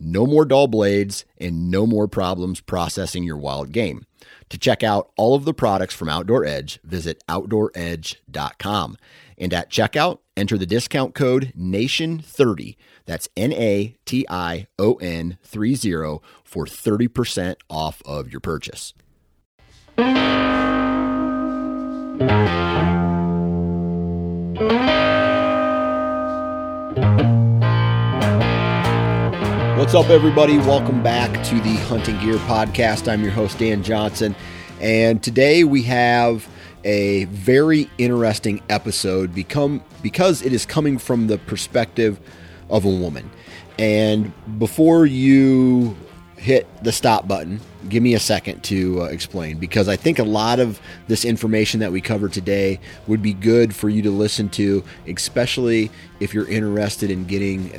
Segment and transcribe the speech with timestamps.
[0.00, 4.04] No more dull blades and no more problems processing your wild game.
[4.50, 8.96] To check out all of the products from Outdoor Edge, visit OutdoorEdge.com.
[9.36, 12.76] And at checkout, enter the discount code NATION30.
[13.06, 18.94] That's N A T I O N 30 for 30% off of your purchase.
[29.88, 30.58] What's up, everybody?
[30.58, 33.10] Welcome back to the Hunting Gear Podcast.
[33.10, 34.36] I'm your host, Dan Johnson,
[34.82, 36.46] and today we have
[36.84, 42.20] a very interesting episode become because it is coming from the perspective
[42.68, 43.30] of a woman.
[43.78, 45.96] And before you
[46.36, 50.24] hit the stop button, give me a second to uh, explain because I think a
[50.24, 54.50] lot of this information that we cover today would be good for you to listen
[54.50, 57.74] to, especially if you're interested in getting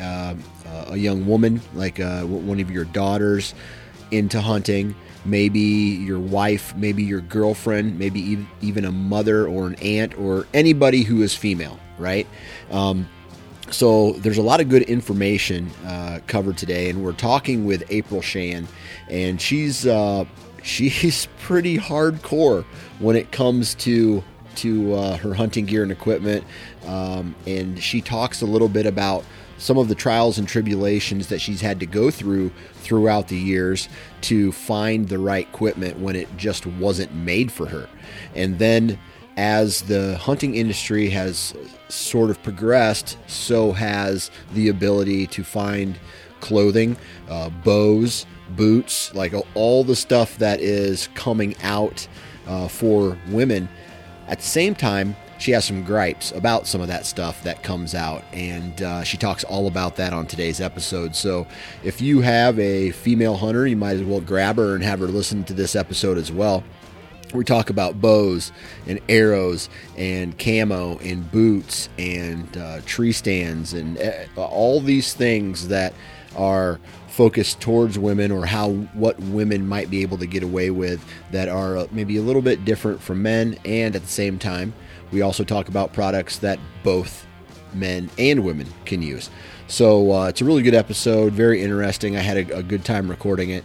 [0.69, 3.53] uh, a young woman, like uh, one of your daughters,
[4.11, 4.95] into hunting.
[5.25, 11.03] Maybe your wife, maybe your girlfriend, maybe even a mother or an aunt or anybody
[11.03, 12.25] who is female, right?
[12.71, 13.07] Um,
[13.71, 18.21] so there's a lot of good information uh, covered today, and we're talking with April
[18.21, 18.65] Tschan,
[19.09, 20.25] and she's uh,
[20.63, 22.63] she's pretty hardcore
[22.99, 24.23] when it comes to
[24.55, 26.43] to uh, her hunting gear and equipment,
[26.85, 29.23] um, and she talks a little bit about
[29.59, 33.87] some of the trials and tribulations that she's had to go through throughout the years
[34.21, 37.87] to find the right equipment when it just wasn't made for her,
[38.33, 38.97] and then
[39.37, 41.53] as the hunting industry has
[41.87, 45.97] sort of progressed, so has the ability to find
[46.41, 46.97] clothing,
[47.29, 48.25] uh, bows,
[48.57, 52.05] boots, like all the stuff that is coming out
[52.47, 53.69] uh, for women.
[54.27, 57.95] At the same time, she has some gripes about some of that stuff that comes
[57.95, 61.15] out, and uh, she talks all about that on today's episode.
[61.15, 61.47] So,
[61.83, 65.07] if you have a female hunter, you might as well grab her and have her
[65.07, 66.63] listen to this episode as well
[67.33, 68.51] we talk about bows
[68.87, 75.67] and arrows and camo and boots and uh, tree stands and uh, all these things
[75.67, 75.93] that
[76.35, 81.03] are focused towards women or how what women might be able to get away with
[81.31, 84.73] that are uh, maybe a little bit different from men and at the same time
[85.11, 87.25] we also talk about products that both
[87.73, 89.29] men and women can use
[89.67, 93.09] so uh, it's a really good episode very interesting i had a, a good time
[93.09, 93.63] recording it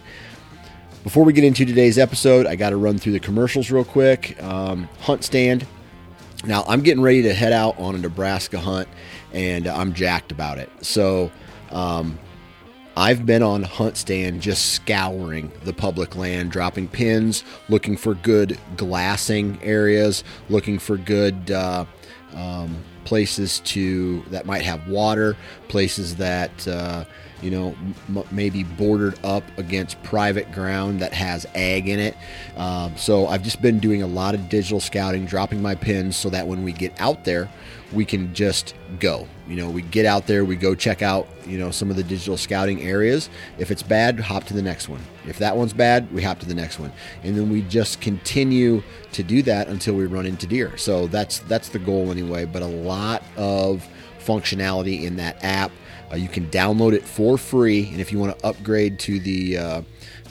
[1.05, 4.41] before we get into today's episode, I got to run through the commercials real quick.
[4.41, 5.63] Um, HuntStand.
[6.45, 8.87] Now, I'm getting ready to head out on a Nebraska hunt,
[9.31, 10.67] and I'm jacked about it.
[10.81, 11.31] So,
[11.69, 12.17] um,
[12.97, 19.59] I've been on HuntStand just scouring the public land, dropping pins, looking for good glassing
[19.61, 21.85] areas, looking for good uh,
[22.33, 25.35] um, places to that might have water,
[25.67, 27.03] places that uh,
[27.41, 27.75] you know,
[28.09, 32.15] m- maybe bordered up against private ground that has ag in it.
[32.57, 36.29] Um, so I've just been doing a lot of digital scouting, dropping my pins so
[36.29, 37.49] that when we get out there,
[37.93, 39.27] we can just go.
[39.47, 42.03] You know, we get out there, we go check out, you know, some of the
[42.03, 43.29] digital scouting areas.
[43.59, 45.01] If it's bad, hop to the next one.
[45.27, 46.91] If that one's bad, we hop to the next one.
[47.23, 48.81] And then we just continue
[49.11, 50.77] to do that until we run into deer.
[50.77, 53.87] So that's that's the goal anyway, but a lot of
[54.25, 55.71] functionality in that app
[56.11, 59.57] uh, you can download it for free, and if you want to upgrade to the
[59.57, 59.81] uh,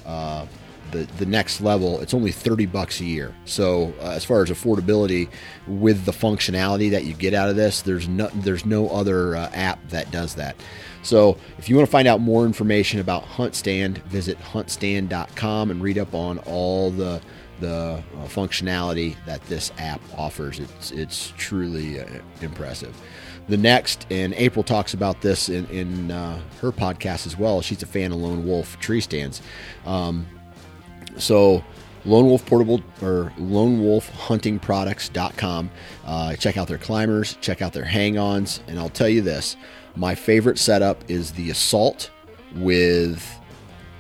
[0.07, 0.47] uh,
[0.93, 3.35] the, the next level, it's only 30 bucks a year.
[3.47, 5.29] So uh, as far as affordability,
[5.67, 9.51] with the functionality that you get out of this, there's no there's no other uh,
[9.53, 10.57] app that does that.
[11.03, 15.99] So if you want to find out more information about HuntStand, visit huntstand.com and read
[15.99, 17.21] up on all the
[17.61, 20.61] the uh, functionality that this app offers.
[20.61, 22.01] It's it's truly
[22.41, 22.97] impressive.
[23.47, 27.61] The next, and April talks about this in, in uh, her podcast as well.
[27.61, 29.43] She's a fan of Lone Wolf tree stands.
[29.85, 30.27] Um,
[31.19, 31.63] so,
[32.07, 35.71] Lone Wolf Portable or Lone Wolf Hunting Products.com.
[36.05, 39.57] Uh, check out their climbers, check out their hang ons, and I'll tell you this
[39.97, 42.11] my favorite setup is the Assault
[42.57, 43.25] with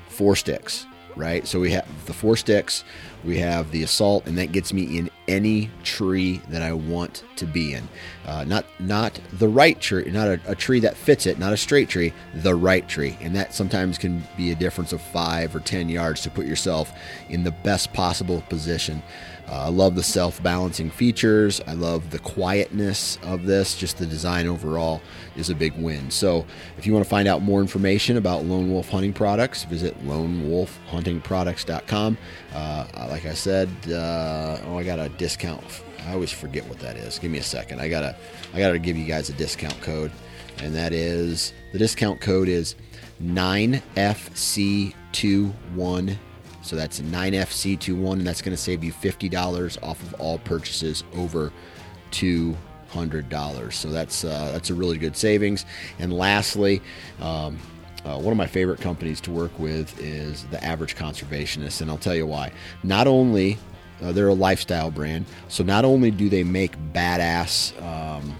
[0.09, 0.87] four sticks,
[1.17, 1.47] right?
[1.47, 2.85] So we have the four sticks
[3.25, 7.47] we have the assault, and that gets me in any tree that I want to
[7.47, 7.89] be in.
[8.27, 11.57] Uh, not not the right tree, not a, a, tree that fits it, not a
[11.57, 15.61] straight tree, the right tree, and that sometimes can be a difference of five or
[15.61, 16.93] ten yards to put yourself
[17.29, 19.03] in the best possible position.
[19.49, 21.61] Uh, I love the self balancing features.
[21.67, 23.77] I love the quietness of this.
[23.77, 25.03] Just the design overall
[25.37, 26.11] is a big win.
[26.11, 26.47] So,
[26.79, 32.19] if you want to find out more information about Lone Wolf Hunting Products, visit lonewolfhuntingproducts.com.
[32.55, 35.63] Uh, like I said, uh, oh, I got a discount.
[36.07, 37.19] I always forget what that is.
[37.19, 37.81] Give me a second.
[37.81, 38.17] I gotta,
[38.53, 40.11] I gotta give you guys a discount code,
[40.59, 42.75] and that is the discount code is
[43.23, 46.17] 9FC21
[46.65, 51.53] so that's 9FC21, and that's going to save you $50 off of all purchases over
[52.11, 53.73] $200.
[53.73, 55.67] So that's uh, that's a really good savings.
[55.99, 56.81] And lastly,
[57.21, 57.59] um,
[58.07, 61.99] uh, one of my favorite companies to work with is the Average Conservationist, and I'll
[61.99, 62.51] tell you why.
[62.83, 63.59] Not only
[64.03, 68.35] uh, they're a lifestyle brand, so not only do they make badass um,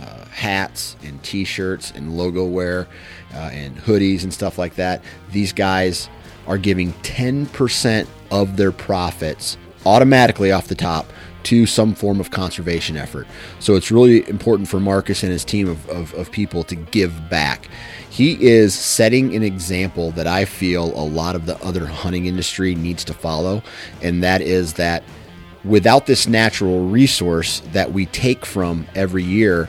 [0.00, 2.88] uh, hats and T-shirts and logo wear
[3.32, 6.10] uh, and hoodies and stuff like that, these guys
[6.46, 9.56] are giving 10% of their profits
[9.86, 11.06] automatically off the top
[11.44, 13.26] to some form of conservation effort.
[13.60, 17.28] So it's really important for Marcus and his team of, of, of, people to give
[17.28, 17.68] back.
[18.08, 22.74] He is setting an example that I feel a lot of the other hunting industry
[22.74, 23.62] needs to follow,
[24.00, 25.04] and that is that
[25.64, 29.68] without this natural resource that we take from every year,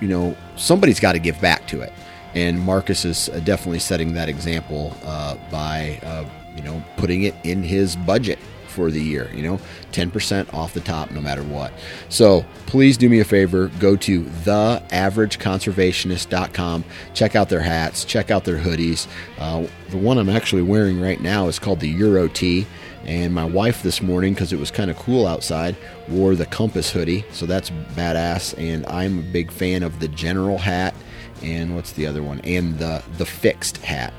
[0.00, 1.92] you know, somebody's got to give back to it
[2.34, 6.24] and Marcus is uh, definitely setting that example uh, by uh,
[6.56, 8.38] you know putting it in his budget
[8.72, 9.30] for the year.
[9.32, 9.60] You know,
[9.92, 11.72] 10% off the top, no matter what.
[12.08, 13.68] So please do me a favor.
[13.78, 16.84] Go to theaverageconservationist.com.
[17.14, 18.04] Check out their hats.
[18.04, 19.06] Check out their hoodies.
[19.38, 22.66] Uh, the one I'm actually wearing right now is called the Euro T.
[23.04, 25.74] And my wife this morning, because it was kind of cool outside,
[26.08, 27.24] wore the Compass hoodie.
[27.32, 28.56] So that's badass.
[28.56, 30.94] And I'm a big fan of the General hat
[31.42, 32.40] and what's the other one?
[32.40, 34.12] And the the fixed hat,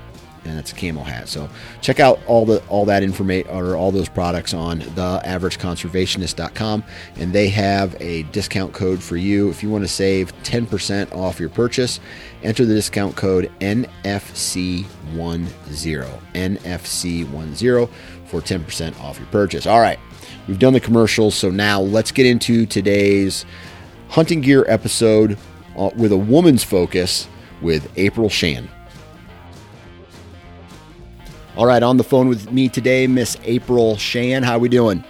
[0.46, 1.30] and that's a camel hat.
[1.30, 1.50] So
[1.82, 6.84] check out all the all that information or all those products on theaverageconservationist.com,
[7.16, 11.40] and they have a discount code for you if you want to save 10% off
[11.40, 12.00] your purchase.
[12.44, 14.86] Enter the discount code NFC10
[16.34, 17.90] NFC10
[18.26, 19.68] for 10% off your purchase.
[19.68, 20.00] All right,
[20.48, 23.46] we've done the commercials, so now let's get into today's
[24.10, 25.38] hunting gear episode
[25.78, 27.28] uh, with a woman's focus
[27.62, 28.68] with April Tschan.
[31.56, 34.44] All right, on the phone with me today, Miss April Tschan.
[34.44, 35.04] How are we doing?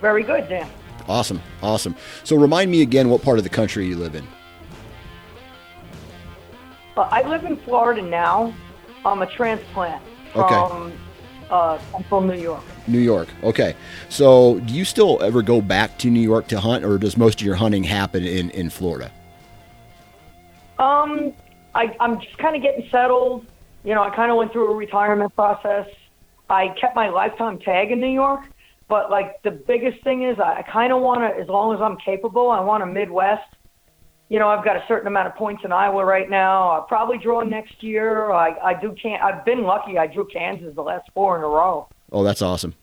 [0.00, 0.68] Very good, Dan.
[1.08, 1.96] Awesome, awesome.
[2.22, 4.26] So remind me again what part of the country you live in.
[6.96, 8.54] Uh, I live in Florida now.
[9.04, 10.02] I'm a transplant
[10.32, 10.94] from okay.
[11.50, 12.62] Uh, Central New York.
[12.86, 13.28] New York.
[13.42, 13.74] Okay.
[14.08, 17.40] So, do you still ever go back to New York to hunt, or does most
[17.40, 19.10] of your hunting happen in, in Florida?
[20.78, 21.32] Um,
[21.74, 23.46] I, I'm just kind of getting settled.
[23.84, 25.88] You know, I kind of went through a retirement process.
[26.50, 28.40] I kept my lifetime tag in New York,
[28.88, 31.96] but like the biggest thing is I kind of want to, as long as I'm
[31.98, 33.44] capable, I want a Midwest.
[34.28, 36.70] You know, I've got a certain amount of points in Iowa right now.
[36.70, 38.30] I'll probably draw next year.
[38.30, 39.96] I, I do can I've been lucky.
[39.96, 41.88] I drew Kansas the last four in a row.
[42.12, 42.74] Oh, that's awesome.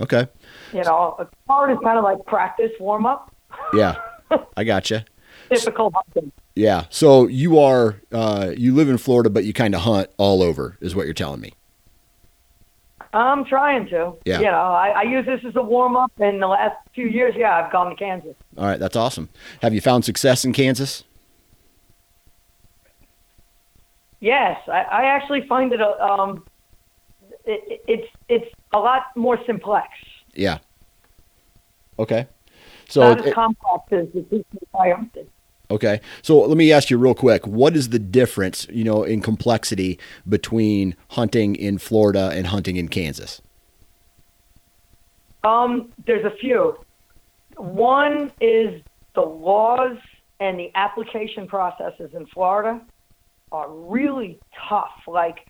[0.00, 0.26] Okay.
[0.72, 3.32] You know, a card is kind of like practice warm up.
[3.72, 3.96] Yeah,
[4.56, 5.00] I got you.
[5.50, 6.32] Difficult hunting.
[6.54, 6.84] Yeah.
[6.90, 10.76] So you are uh, you live in Florida, but you kind of hunt all over,
[10.80, 11.52] is what you're telling me.
[13.12, 14.14] I'm trying to.
[14.24, 14.38] Yeah.
[14.38, 16.12] You know, I, I use this as a warm up.
[16.20, 18.34] In the last few years, yeah, I've gone to Kansas.
[18.56, 19.28] All right, that's awesome.
[19.62, 21.04] Have you found success in Kansas?
[24.20, 25.80] Yes, I, I actually find it.
[25.80, 26.44] Um,
[27.44, 29.88] it, it's it's a lot more simplex.
[30.34, 30.58] Yeah.
[31.98, 32.26] Okay.
[32.88, 34.44] So not as it, complex as the.
[35.70, 36.00] Okay.
[36.22, 37.46] So let me ask you real quick.
[37.46, 39.98] What is the difference, you know, in complexity
[40.28, 43.42] between hunting in Florida and hunting in Kansas?
[45.44, 46.78] Um, there's a few.
[47.56, 48.82] One is
[49.14, 49.98] the laws
[50.40, 52.80] and the application processes in Florida
[53.52, 54.92] are really tough.
[55.06, 55.46] Like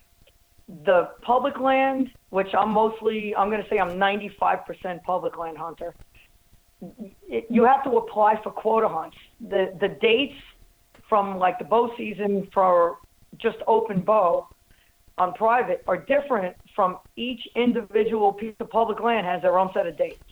[0.85, 5.93] the public land, which I'm mostly, I'm going to say I'm 95% public land hunter.
[6.81, 9.17] You have to apply for quota hunts.
[9.41, 10.39] The the dates
[11.07, 12.97] from like the bow season for
[13.37, 14.47] just open bow
[15.17, 19.85] on private are different from each individual piece of public land has their own set
[19.85, 20.23] of dates.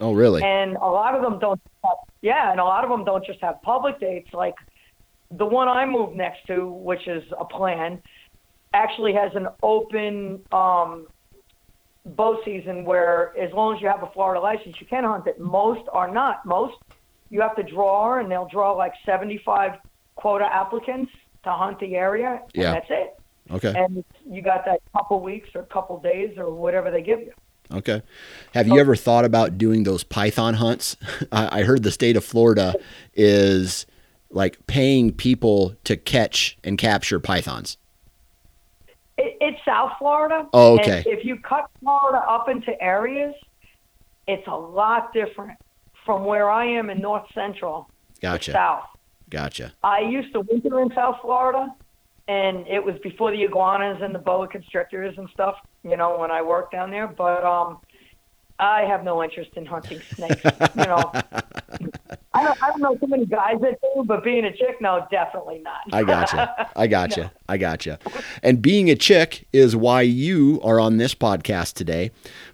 [0.00, 0.42] Oh, really?
[0.42, 1.60] And a lot of them don't.
[1.84, 4.28] Have, yeah, and a lot of them don't just have public dates.
[4.32, 4.54] Like
[5.30, 8.02] the one I moved next to, which is a plan,
[8.72, 11.06] actually has an open um,
[12.04, 15.40] bow season where, as long as you have a Florida license, you can hunt it.
[15.40, 16.44] Most are not.
[16.44, 16.74] Most
[17.30, 19.72] you have to draw, and they'll draw like 75
[20.14, 21.12] quota applicants
[21.44, 22.72] to hunt the area, and yeah.
[22.72, 23.18] that's it.
[23.50, 23.74] Okay.
[23.76, 27.32] And you got that couple weeks or couple days or whatever they give you.
[27.72, 28.02] Okay.
[28.52, 30.96] Have you ever thought about doing those python hunts?
[31.32, 32.74] I, I heard the state of Florida
[33.14, 33.86] is
[34.30, 37.78] like paying people to catch and capture pythons.
[39.16, 40.48] It, it's South Florida.
[40.52, 40.98] Oh, okay.
[40.98, 43.34] And if you cut Florida up into areas,
[44.26, 45.58] it's a lot different
[46.04, 47.88] from where I am in North Central.
[48.20, 48.52] Gotcha.
[48.52, 48.86] South.
[49.30, 49.72] Gotcha.
[49.82, 51.74] I used to winter in South Florida,
[52.28, 55.56] and it was before the iguanas and the boa constrictors and stuff.
[55.82, 57.78] You know, when I worked down there, but um,
[58.58, 60.42] I have no interest in hunting snakes.
[60.76, 61.12] you know,
[62.32, 65.06] I don't, I don't know too many guys that do, but being a chick, no,
[65.10, 65.80] definitely not.
[65.92, 66.68] I gotcha.
[66.76, 67.32] I gotcha.
[67.48, 67.98] I gotcha.
[68.42, 72.10] And being a chick is why you are on this podcast today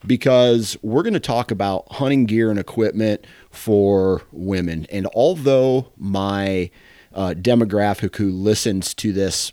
[0.06, 4.86] because we're going to talk about hunting gear and equipment for women.
[4.90, 6.70] And although my
[7.14, 9.52] uh, demographic who listens to this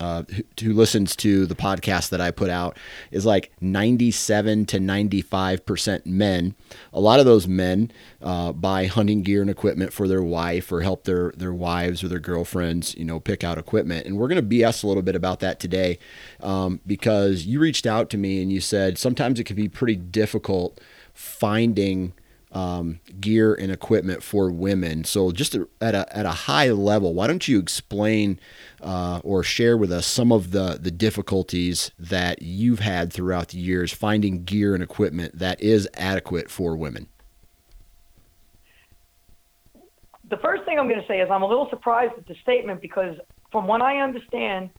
[0.00, 0.22] uh,
[0.60, 2.78] who, listens to the podcast that I put out
[3.10, 6.54] is like 97 to 95% men.
[6.94, 7.92] A lot of those men
[8.22, 12.08] uh, buy hunting gear and equipment for their wife or help their, their wives or
[12.08, 14.06] their girlfriends, you know, pick out equipment.
[14.06, 15.98] And we're going to BS a little bit about that today
[16.42, 19.96] um, because you reached out to me and you said sometimes it can be pretty
[19.96, 20.80] difficult
[21.12, 22.14] finding
[22.52, 25.04] um, gear and equipment for women.
[25.04, 28.40] So, just at a, at a high level, why don't you explain
[28.80, 33.58] uh, or share with us some of the, the difficulties that you've had throughout the
[33.58, 37.08] years finding gear and equipment that is adequate for women?
[40.30, 42.80] the first thing I'm going to say is I'm a little surprised at the statement
[42.80, 43.16] because,
[43.50, 44.70] from what I understand,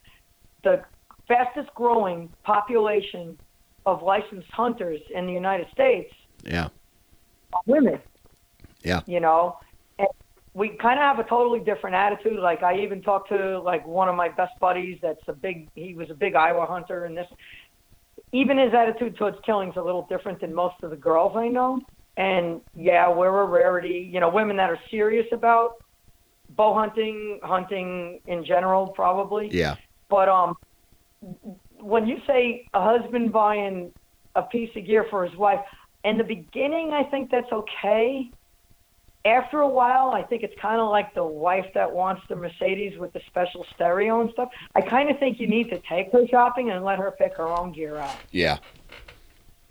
[0.63, 0.81] the
[1.27, 3.37] fastest growing population
[3.85, 6.13] of licensed hunters in the United States
[6.43, 6.69] Yeah.
[7.65, 7.99] Women.
[8.83, 9.01] Yeah.
[9.05, 9.57] You know,
[9.99, 10.07] and
[10.53, 12.39] we kind of have a totally different attitude.
[12.39, 14.99] Like I even talked to like one of my best buddies.
[15.01, 15.69] That's a big.
[15.75, 17.27] He was a big Iowa hunter, and this.
[18.33, 21.49] Even his attitude towards killing is a little different than most of the girls I
[21.49, 21.81] know.
[22.15, 24.09] And yeah, we're a rarity.
[24.11, 25.83] You know, women that are serious about
[26.55, 29.49] bow hunting, hunting in general, probably.
[29.51, 29.75] Yeah.
[30.09, 30.55] But um,
[31.79, 33.91] when you say a husband buying
[34.35, 35.59] a piece of gear for his wife,
[36.03, 38.31] in the beginning, I think that's okay.
[39.23, 42.97] After a while, I think it's kind of like the wife that wants the Mercedes
[42.97, 44.49] with the special stereo and stuff.
[44.73, 47.47] I kind of think you need to take her shopping and let her pick her
[47.47, 48.15] own gear out.
[48.31, 48.57] Yeah.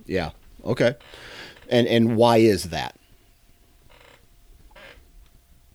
[0.06, 0.30] Yeah.
[0.64, 0.94] Okay.
[1.68, 2.96] And and why is that?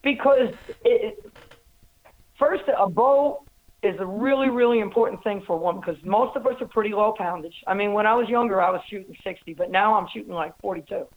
[0.06, 0.54] because
[0.86, 1.32] it,
[2.40, 3.44] first a bow
[3.86, 6.92] is a really really important thing for a woman because most of us are pretty
[6.92, 7.56] low poundage.
[7.68, 10.54] I mean when i was younger i was shooting 60 but now i'm shooting like
[10.62, 11.08] 42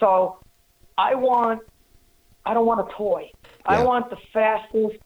[0.00, 0.38] so
[0.96, 1.60] i want
[2.46, 3.30] i don't want a toy.
[3.64, 5.02] I want the fastest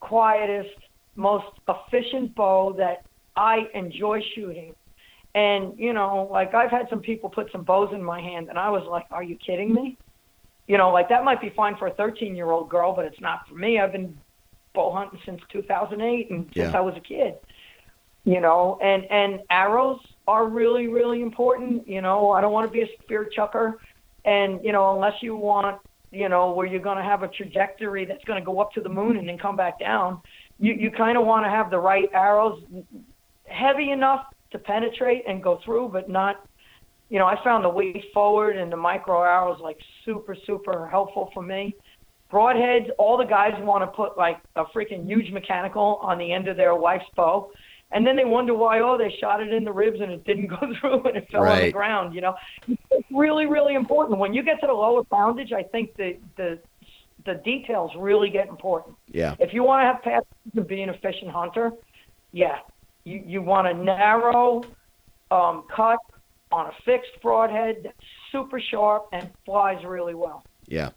[0.00, 0.76] quietest
[1.16, 3.04] most efficient bow that
[3.36, 4.74] i enjoy shooting.
[5.34, 8.58] And you know like i've had some people put some bows in my hand and
[8.58, 9.98] i was like are you kidding me?
[10.66, 13.20] You know, like that might be fine for a 13 year old girl, but it's
[13.20, 13.78] not for me.
[13.78, 14.18] I've been
[14.76, 17.34] bow hunting since 2008 and since I was a kid.
[18.24, 21.88] You know, and and arrows are really really important.
[21.88, 23.78] You know, I don't want to be a spear chucker,
[24.24, 25.80] and you know, unless you want,
[26.10, 28.80] you know, where you're going to have a trajectory that's going to go up to
[28.80, 30.20] the moon and then come back down.
[30.58, 32.62] You you kind of want to have the right arrows,
[33.46, 36.44] heavy enough to penetrate and go through, but not
[37.08, 41.30] you know, I found the weight forward and the micro arrows like super, super helpful
[41.32, 41.76] for me.
[42.30, 46.48] Broadheads, all the guys want to put like a freaking huge mechanical on the end
[46.48, 47.52] of their wife's bow.
[47.92, 50.46] And then they wonder why, oh, they shot it in the ribs and it didn't
[50.60, 52.34] go through and it fell on the ground, you know.
[52.66, 54.18] It's really, really important.
[54.18, 56.58] When you get to the lower poundage, I think the, the,
[57.24, 58.96] the details really get important.
[59.08, 59.36] Yeah.
[59.38, 61.72] If you want to have passion to be an efficient hunter,
[62.32, 62.58] yeah,
[63.04, 64.64] you, you want a narrow
[65.30, 65.98] um, cut
[66.50, 67.96] on a fixed broadhead that's
[68.32, 70.44] super sharp and flies really well.
[70.66, 70.90] Yeah.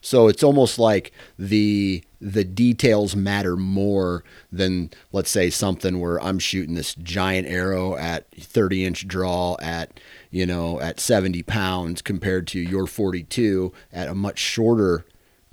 [0.00, 4.22] So it's almost like the the details matter more
[4.52, 9.98] than let's say something where I'm shooting this giant arrow at 30 inch draw at
[10.30, 15.06] you know at 70 pounds compared to your 42 at a much shorter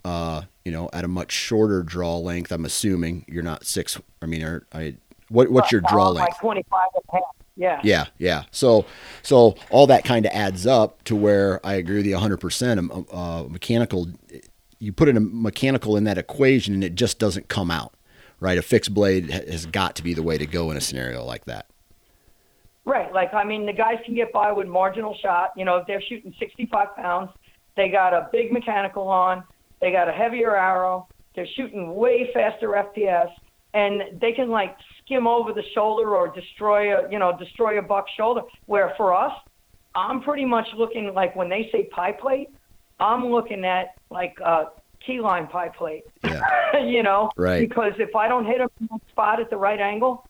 [0.05, 2.51] uh you know at a much shorter draw length.
[2.51, 3.99] I'm assuming you're not six.
[4.21, 4.95] I mean, are, I
[5.29, 6.31] what what's your draw Uh, length?
[6.33, 7.23] Like 25 and a half.
[7.57, 7.81] Yeah.
[7.83, 8.43] Yeah, yeah.
[8.51, 8.85] So,
[9.23, 12.61] so all that kind of adds up to where I agree with you 100%.
[12.61, 14.07] A, a um, uh, mechanical,
[14.79, 17.93] you put in a mechanical in that equation and it just doesn't come out,
[18.39, 18.57] right?
[18.57, 21.45] A fixed blade has got to be the way to go in a scenario like
[21.45, 21.65] that.
[22.85, 23.11] Right.
[23.11, 25.51] Like, I mean, the guys can get by with marginal shot.
[25.57, 27.31] You know, if they're shooting 65 pounds,
[27.75, 29.43] they got a big mechanical on,
[29.81, 33.29] they got a heavier arrow, they're shooting way faster FPS,
[33.73, 37.81] and they can like skim over the shoulder or destroy a, you know, destroy a
[37.81, 38.41] buck's shoulder.
[38.65, 39.33] Where for us,
[39.95, 42.49] I'm pretty much looking like when they say pie plate,
[42.99, 44.65] I'm looking at like a
[45.05, 46.03] key line pie plate.
[46.23, 46.41] Yeah.
[46.85, 47.67] you know, Right.
[47.67, 48.69] Because if I don't hit a
[49.09, 50.27] spot at the right angle,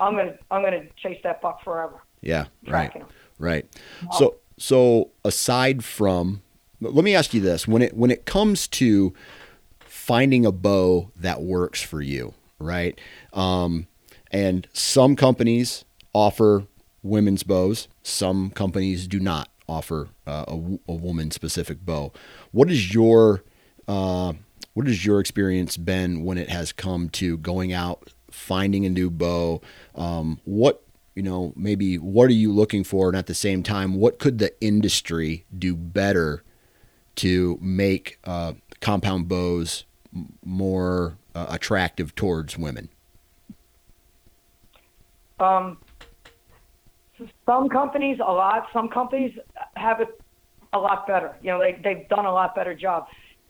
[0.00, 2.02] I'm gonna I'm gonna chase that buck forever.
[2.20, 2.46] Yeah.
[2.66, 2.92] Right.
[2.92, 3.06] Him.
[3.38, 3.66] Right.
[4.02, 4.18] Uh-huh.
[4.18, 6.42] So so aside from
[6.80, 7.68] let me ask you this.
[7.68, 9.14] When it when it comes to
[9.80, 12.98] finding a bow that works for you, right?
[13.32, 13.86] Um,
[14.30, 16.66] and some companies offer
[17.02, 22.12] women's bows, some companies do not offer uh, a, a woman specific bow.
[22.52, 23.42] What is your
[23.86, 24.32] uh,
[24.72, 29.10] what has your experience been when it has come to going out finding a new
[29.10, 29.60] bow?
[29.94, 30.82] Um, what
[31.14, 34.38] you know, maybe what are you looking for, and at the same time, what could
[34.38, 36.42] the industry do better
[37.16, 39.84] to make uh, compound bows
[40.44, 42.88] more uh, attractive towards women?
[45.40, 45.78] Um,
[47.46, 48.68] some companies a lot.
[48.72, 49.36] Some companies
[49.76, 50.20] have it
[50.72, 51.34] a lot better.
[51.42, 53.06] You know, they they've done a lot better job.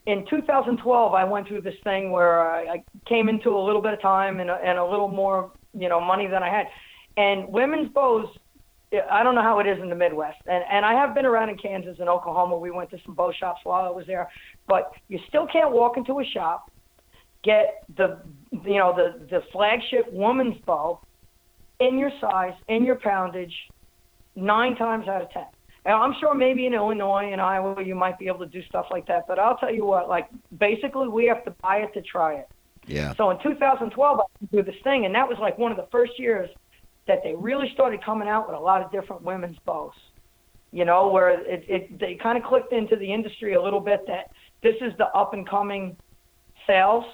[0.06, 3.94] In 2012, I went through this thing where I, I came into a little bit
[3.94, 6.66] of time and a, and a little more, you know, money than I had.
[7.16, 8.28] And women's bows,
[9.10, 10.38] I don't know how it is in the Midwest.
[10.46, 12.58] And and I have been around in Kansas and Oklahoma.
[12.58, 14.28] We went to some bow shops while I was there,
[14.68, 16.70] but you still can't walk into a shop,
[17.44, 18.20] get the,
[18.52, 21.00] you know, the the flagship woman's bow
[21.80, 23.54] in your size, in your poundage,
[24.34, 25.46] nine times out of ten.
[25.84, 28.86] Now, I'm sure maybe in Illinois and Iowa you might be able to do stuff
[28.90, 32.02] like that, but I'll tell you what, like basically we have to buy it to
[32.02, 32.48] try it.
[32.86, 33.14] Yeah.
[33.16, 36.18] So in 2012 I through this thing, and that was like one of the first
[36.18, 36.48] years
[37.06, 39.92] that they really started coming out with a lot of different women's bows.
[40.72, 44.06] You know, where it, it they kind of clicked into the industry a little bit
[44.08, 44.32] that
[44.62, 45.96] this is the up and coming
[46.66, 47.04] sales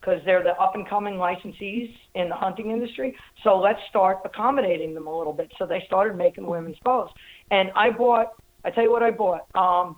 [0.00, 3.16] because they're the up and coming licensees in the hunting industry.
[3.42, 5.52] So let's start accommodating them a little bit.
[5.58, 7.10] So they started making women's bows.
[7.50, 9.46] And I bought, I tell you what I bought.
[9.54, 9.96] Um,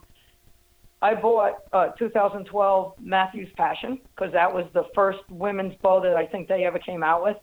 [1.03, 6.27] I bought uh, 2012 Mathews Passion because that was the first women's bow that I
[6.27, 7.37] think they ever came out with.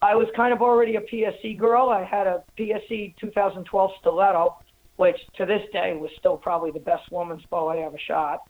[0.00, 1.90] I was kind of already a PSE girl.
[1.90, 4.56] I had a PSE 2012 Stiletto,
[4.96, 8.40] which to this day was still probably the best woman's bow I ever shot.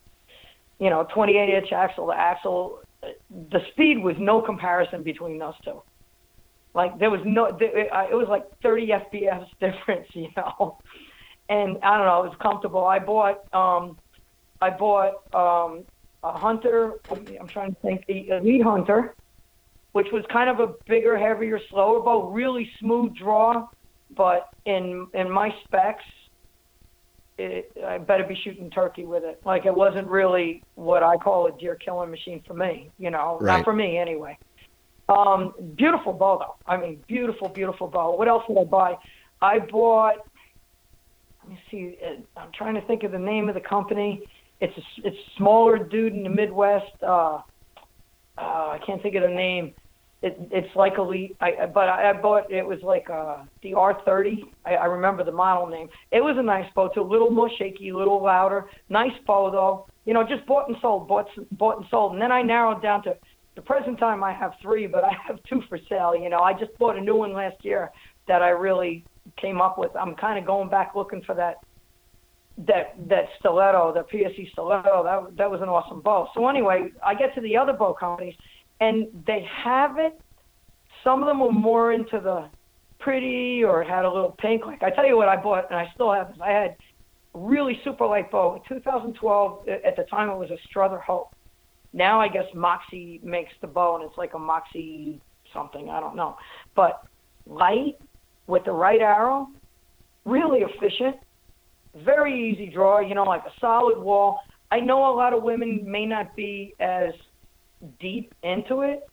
[0.78, 2.80] You know, 28 inch axle to axle.
[3.30, 5.82] The speed was no comparison between those two.
[6.74, 10.78] Like there was no, it was like 30 FPS difference, you know.
[11.48, 12.84] And I don't know, it was comfortable.
[12.84, 13.98] I bought, um,
[14.60, 15.84] I bought um,
[16.22, 16.94] a hunter.
[17.10, 19.14] I'm trying to think, the elite hunter,
[19.92, 23.66] which was kind of a bigger, heavier, slower bow, really smooth draw,
[24.16, 26.04] but in in my specs,
[27.38, 29.40] it, I better be shooting turkey with it.
[29.44, 32.90] Like it wasn't really what I call a deer killing machine for me.
[32.98, 33.56] You know, Right.
[33.58, 34.38] not for me anyway.
[35.08, 36.72] Um, beautiful bow though.
[36.72, 38.14] I mean, beautiful, beautiful bow.
[38.16, 38.96] What else did I buy?
[39.40, 40.16] I bought.
[41.42, 41.98] Let me see.
[42.04, 44.22] uh, I'm trying to think of the name of the company.
[44.60, 46.92] It's a, it's a smaller dude in the Midwest.
[47.02, 47.40] Uh,
[48.38, 49.74] uh, I can't think of the name.
[50.22, 53.72] It, it's like elite, I, I- but I, I bought it was like uh, the
[53.72, 54.44] R30.
[54.64, 55.88] I, I remember the model name.
[56.12, 58.66] It was a nice bow too, a little more shaky, a little louder.
[58.88, 59.86] Nice bow though.
[60.04, 63.02] You know, just bought and sold, bought bought and sold, and then I narrowed down
[63.04, 63.16] to
[63.56, 64.22] the present time.
[64.22, 66.14] I have three, but I have two for sale.
[66.16, 67.90] You know, I just bought a new one last year
[68.28, 69.04] that I really
[69.40, 69.90] came up with.
[69.96, 71.56] I'm kind of going back looking for that
[72.58, 76.28] that that stiletto, the PSE stiletto, that that was an awesome bow.
[76.34, 78.34] So anyway, I get to the other bow companies,
[78.82, 80.20] and they have it.
[81.04, 82.48] Some of them were more into the
[82.98, 84.66] pretty or had a little pink.
[84.66, 86.38] Like I tell you what, I bought, and I still have this.
[86.42, 86.76] I had
[87.34, 88.56] a really super light bow.
[88.56, 91.34] In 2012, at the time it was a Strother Hope.
[91.92, 95.20] Now I guess Moxie makes the bow, and it's like a Moxie
[95.52, 95.88] something.
[95.88, 96.36] I don't know,
[96.74, 97.02] but
[97.46, 97.98] light
[98.46, 99.48] with the right arrow,
[100.24, 101.16] really efficient
[102.04, 104.40] very easy draw, you know, like a solid wall.
[104.70, 107.12] I know a lot of women may not be as
[108.00, 109.08] deep into it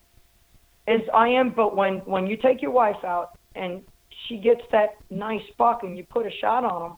[0.90, 3.82] as I am, but when when you take your wife out and
[4.26, 6.96] she gets that nice buck and you put a shot on them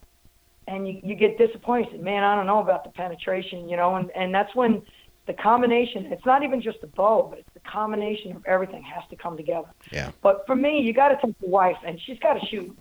[0.66, 4.10] and you, you get disappointed, man, I don't know about the penetration, you know, and
[4.12, 4.82] and that's when
[5.26, 9.04] the combination, it's not even just the bow, but it's the combination of everything has
[9.10, 9.68] to come together.
[9.92, 10.10] Yeah.
[10.20, 12.76] But for me, you got to take the wife, and she's got to shoot,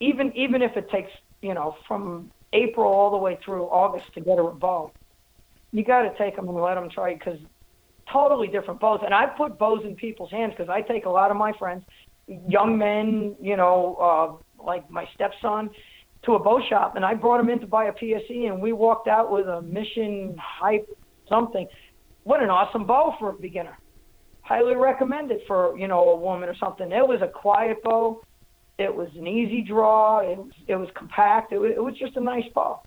[0.00, 1.12] even even if it takes
[1.42, 4.92] you know from April all the way through August to get her a bow.
[5.72, 7.38] You got to take them and let them try because
[8.12, 9.00] totally different bows.
[9.04, 11.84] And I put bows in people's hands because I take a lot of my friends,
[12.26, 15.70] young men, you know, uh, like my stepson,
[16.24, 18.72] to a bow shop, and I brought him in to buy a PSE, and we
[18.72, 20.88] walked out with a Mission Hype
[21.28, 21.68] something.
[22.24, 23.78] What an awesome bow for a beginner
[24.48, 26.90] highly recommend it for you know a woman or something.
[26.90, 28.22] It was a quiet bow,
[28.78, 30.20] It was an easy draw.
[30.20, 31.52] It was, it was compact.
[31.52, 32.80] It was, it was just a nice bow.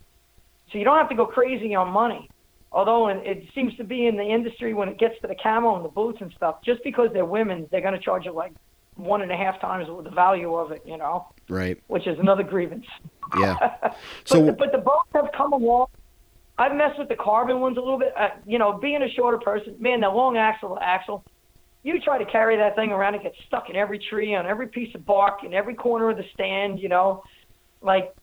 [0.71, 2.29] So you don't have to go crazy on money.
[2.73, 5.84] Although it seems to be in the industry when it gets to the camo and
[5.84, 8.53] the boots and stuff, just because they're women, they're going to charge you like
[8.95, 11.27] one and a half times the value of it, you know?
[11.49, 11.81] Right.
[11.88, 12.86] Which is another grievance.
[13.38, 13.55] Yeah.
[13.81, 15.88] but, so, the, but the boats have come along.
[16.57, 18.13] I've messed with the carbon ones a little bit.
[18.17, 21.25] Uh, you know, being a shorter person, man, the long axle axle,
[21.84, 24.67] you try to carry that thing around, it gets stuck in every tree, on every
[24.67, 27.23] piece of bark, in every corner of the stand, you know?
[27.81, 28.13] Like,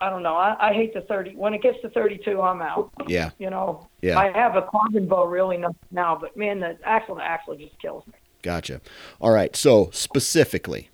[0.00, 0.34] I don't know.
[0.34, 1.36] I, I hate the 30.
[1.36, 2.90] When it gets to 32, I'm out.
[3.06, 3.30] Yeah.
[3.38, 4.18] You know, Yeah.
[4.18, 8.06] I have a carbon bow really now, but man, the axle to axle just kills
[8.06, 8.14] me.
[8.42, 8.80] Gotcha.
[9.20, 9.54] All right.
[9.54, 10.88] So specifically,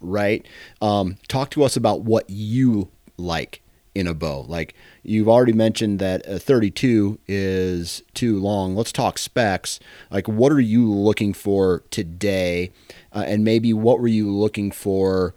[0.00, 0.46] right?
[0.80, 3.60] Um, talk to us about what you like
[3.94, 4.42] in a bow.
[4.42, 8.76] Like you've already mentioned that a 32 is too long.
[8.76, 9.80] Let's talk specs.
[10.10, 12.70] Like what are you looking for today?
[13.12, 15.34] Uh, and maybe what were you looking for?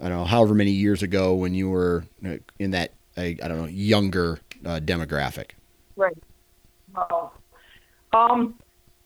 [0.00, 2.04] I don't know, however many years ago when you were
[2.58, 5.50] in that, I, I don't know, younger uh, demographic.
[5.96, 6.16] Right.
[6.96, 7.32] Oh.
[8.12, 8.54] Um,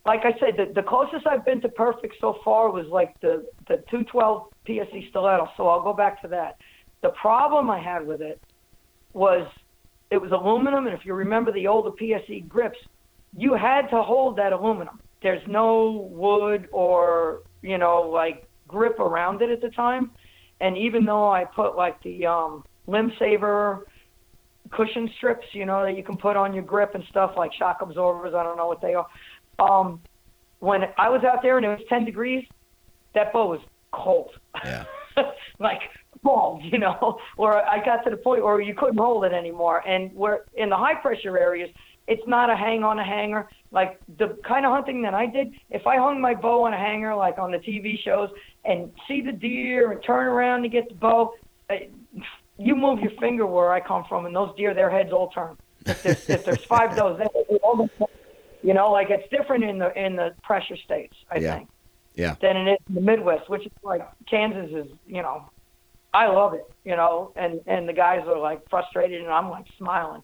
[0.06, 3.46] like I said, the, the closest I've been to perfect so far was like the,
[3.68, 5.48] the 212 PSE stiletto.
[5.56, 6.58] So I'll go back to that.
[7.02, 8.40] The problem I had with it
[9.12, 9.46] was
[10.10, 12.78] it was aluminum, and if you remember the older PSE grips,
[13.36, 15.00] you had to hold that aluminum.
[15.22, 20.10] There's no wood or you know like grip around it at the time.
[20.60, 23.86] And even though I put like the um, limb saver
[24.70, 27.78] cushion strips, you know, that you can put on your grip and stuff like shock
[27.80, 29.06] absorbers, I don't know what they are.
[29.58, 30.00] Um,
[30.60, 32.44] when I was out there and it was 10 degrees,
[33.14, 33.60] that bow was
[33.92, 34.30] cold.
[34.64, 34.84] Yeah.
[35.58, 35.80] like
[36.24, 39.86] cold, you know, or I got to the point where you couldn't hold it anymore.
[39.86, 41.70] And where in the high pressure areas,
[42.06, 43.48] it's not a hang on a hanger.
[43.70, 46.78] Like the kind of hunting that I did, if I hung my bow on a
[46.78, 48.30] hanger, like on the TV shows,
[48.64, 51.34] and see the deer and turn around to get the bow,
[52.60, 55.56] you move your finger where I come from, and those deer, their heads all turn.
[55.86, 57.24] If there's, if there's five does, they
[57.62, 58.06] all the-
[58.62, 61.56] you know, like it's different in the in the pressure states, I Yeah.
[61.56, 61.68] think,
[62.14, 62.34] Yeah.
[62.42, 65.48] than it is in the Midwest, which is like Kansas is, you know,
[66.12, 69.64] I love it, you know, and and the guys are like frustrated, and I'm like
[69.78, 70.22] smiling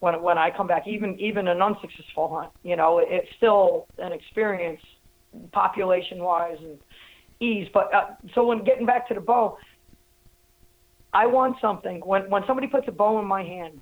[0.00, 0.88] when when I come back.
[0.88, 4.80] Even even an unsuccessful hunt, you know, it's still an experience,
[5.52, 6.78] population wise and
[7.40, 7.68] ease.
[7.74, 9.58] But uh, so when getting back to the bow,
[11.12, 13.80] I want something when when somebody puts a bow in my hand.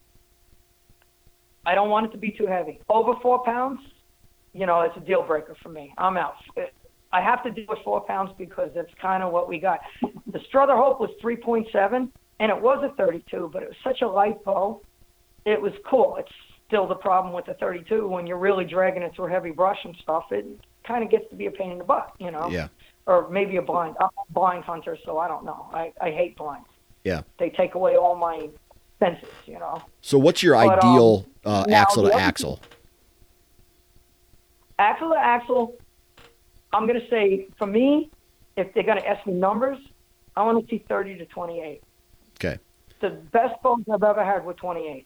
[1.65, 2.81] I don't want it to be too heavy.
[2.89, 3.81] Over four pounds,
[4.55, 5.93] you know, it's a deal breaker for me.
[5.99, 6.35] I'm out.
[7.13, 9.81] I have to deal with four pounds because that's kind of what we got.
[10.33, 12.11] The Strother Hope was 3.7,
[12.41, 14.81] and it was a 32, but it was such a light bow.
[15.45, 16.17] It was cool.
[16.19, 16.33] It's
[16.67, 19.97] still the problem with the 32 when you're really dragging it through heavy brush and
[20.03, 20.25] stuff.
[20.31, 20.47] It
[20.87, 22.49] kind of gets to be a pain in the butt, you know.
[22.49, 22.69] Yeah.
[23.07, 23.97] Or maybe a blind.
[24.01, 25.69] I'm a blind hunter, so I don't know.
[25.73, 26.67] I, I hate blinds.
[27.07, 27.23] Yeah.
[27.39, 28.49] They take away all my
[28.99, 29.81] senses, you know.
[30.01, 32.61] So what's your But, um, ideal uh, axle to axle?
[34.81, 35.77] Axle to axle,
[36.73, 38.11] I'm going to say for me,
[38.57, 39.79] if they're going to ask me numbers,
[40.35, 41.81] I want to see 30 to 28.
[42.41, 42.59] Okay.
[43.01, 45.05] The best bones I've ever had were 28s.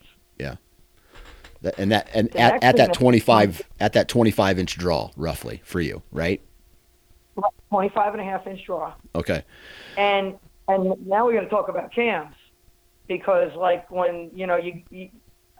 [1.62, 5.10] That, and that and The at, at that that- 25 at that 25 inch draw
[5.14, 6.40] roughly for you, right?
[7.68, 8.94] 25 and a half inch draw.
[9.14, 9.42] Okay.
[9.98, 10.38] And
[10.70, 12.34] and now we're going to talk about cams
[13.08, 15.08] because like when you know you, you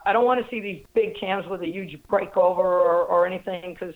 [0.06, 3.74] I don't want to see these big cams with a huge breakover or, or anything
[3.74, 3.94] because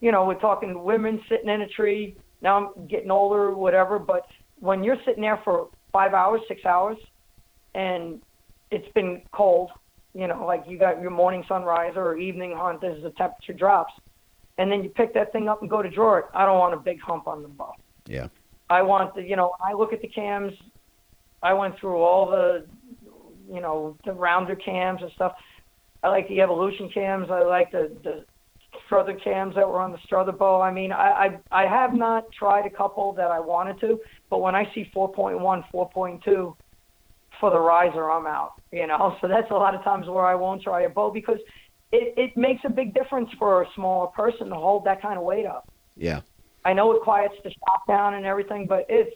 [0.00, 2.16] you know we're talking women sitting in a tree.
[2.40, 3.98] Now I'm getting older, whatever.
[3.98, 4.26] But
[4.60, 6.98] when you're sitting there for five hours, six hours,
[7.74, 8.20] and
[8.70, 9.70] it's been cold,
[10.14, 13.92] you know, like you got your morning sunrise or evening hunt as the temperature drops,
[14.58, 16.24] and then you pick that thing up and go to draw it.
[16.32, 17.72] I don't want a big hump on the bow.
[18.06, 18.28] Yeah.
[18.70, 20.52] I want the, you know, I look at the cams.
[21.42, 22.64] I went through all the,
[23.52, 25.34] you know, the rounder cams and stuff.
[26.02, 27.28] I like the evolution cams.
[27.30, 28.24] I like the the
[28.86, 30.60] Strother cams that were on the Strother bow.
[30.60, 34.00] I mean, I, I I have not tried a couple that I wanted to,
[34.30, 36.56] but when I see 4.1, 4.2
[37.40, 38.54] for the riser, I'm out.
[38.72, 41.38] You know, so that's a lot of times where I won't try a bow because
[41.92, 45.24] it it makes a big difference for a smaller person to hold that kind of
[45.24, 45.68] weight up.
[45.96, 46.20] Yeah.
[46.64, 49.14] I know it quiets the shot down and everything, but it's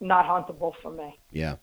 [0.00, 1.18] not huntable for me.
[1.30, 1.56] Yeah.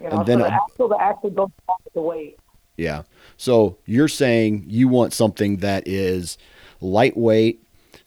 [0.00, 2.38] You know, And then so the axle the axle goes off the weight.
[2.76, 3.02] Yeah.
[3.36, 6.38] So you're saying you want something that is
[6.80, 7.62] lightweight,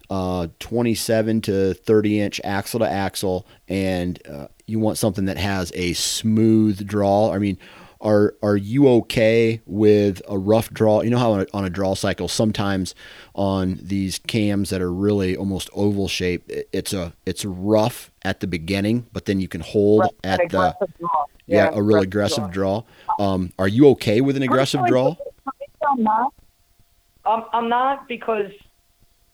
[0.10, 5.72] uh, 27 to 30 inch axle to axle, and uh, you want something that has
[5.76, 7.32] a smooth draw.
[7.32, 7.58] I mean,
[8.02, 11.02] are are you okay with a rough draw?
[11.02, 12.96] You know how on a, on a draw cycle, sometimes
[13.34, 18.48] on these cams that are really almost oval shape, it's a it's rough at the
[18.48, 20.76] beginning, but then you can hold right, at the
[21.48, 22.84] yeah, yeah, a real aggressive draw.
[23.18, 23.34] draw.
[23.34, 25.16] Um, are you okay with an aggressive draw?
[25.90, 26.34] I'm not.
[27.26, 28.52] Um, I'm not because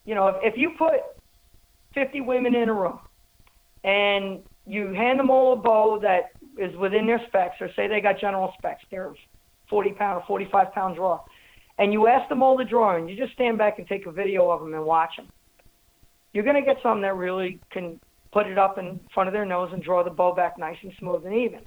[0.06, 1.02] you know if, if you put
[1.94, 3.00] 50 women in a room
[3.84, 8.02] and you hand them all a bow that is within their specs, or say they
[8.02, 9.14] got general specs, they're
[9.70, 11.20] 40 pound or 45 pound draw,
[11.78, 14.12] and you ask them all to draw, and you just stand back and take a
[14.12, 15.28] video of them and watch them,
[16.34, 18.00] you're going to get some that really can
[18.32, 20.94] put it up in front of their nose and draw the bow back nice and
[21.00, 21.60] smooth and even.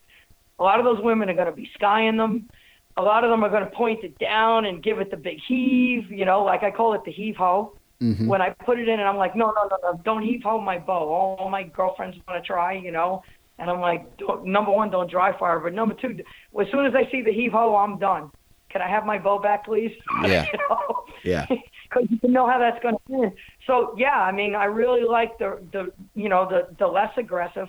[0.59, 2.49] A lot of those women are going to be skying them.
[2.97, 5.38] A lot of them are going to point it down and give it the big
[5.47, 7.77] heave, you know, like I call it the heave ho.
[8.01, 8.27] Mm-hmm.
[8.27, 10.61] When I put it in, and I'm like, no, no, no, no, don't heave ho
[10.61, 11.09] my bow.
[11.09, 13.23] All my girlfriends want to try, you know.
[13.59, 16.19] And I'm like, number one, don't dry fire, but number two,
[16.61, 18.31] as soon as I see the heave ho, I'm done.
[18.71, 19.93] Can I have my bow back, please?
[20.25, 20.45] Yeah.
[20.53, 21.05] you know?
[21.23, 21.47] Yeah.
[21.90, 23.33] Because you can know how that's going to end.
[23.69, 27.69] So yeah, I mean, I really like the the you know the the less aggressive.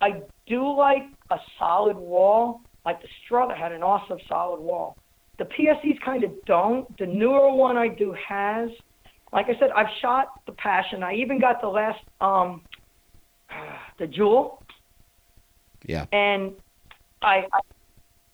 [0.00, 2.62] I do like a solid wall.
[2.84, 4.96] Like the Strother had an awesome solid wall.
[5.38, 6.98] The PSEs kind of don't.
[6.98, 8.70] The newer one I do has.
[9.32, 11.04] Like I said, I've shot the Passion.
[11.04, 12.62] I even got the last um
[14.00, 14.64] the Jewel
[15.84, 16.06] yeah.
[16.12, 16.52] And
[17.22, 17.60] I, I,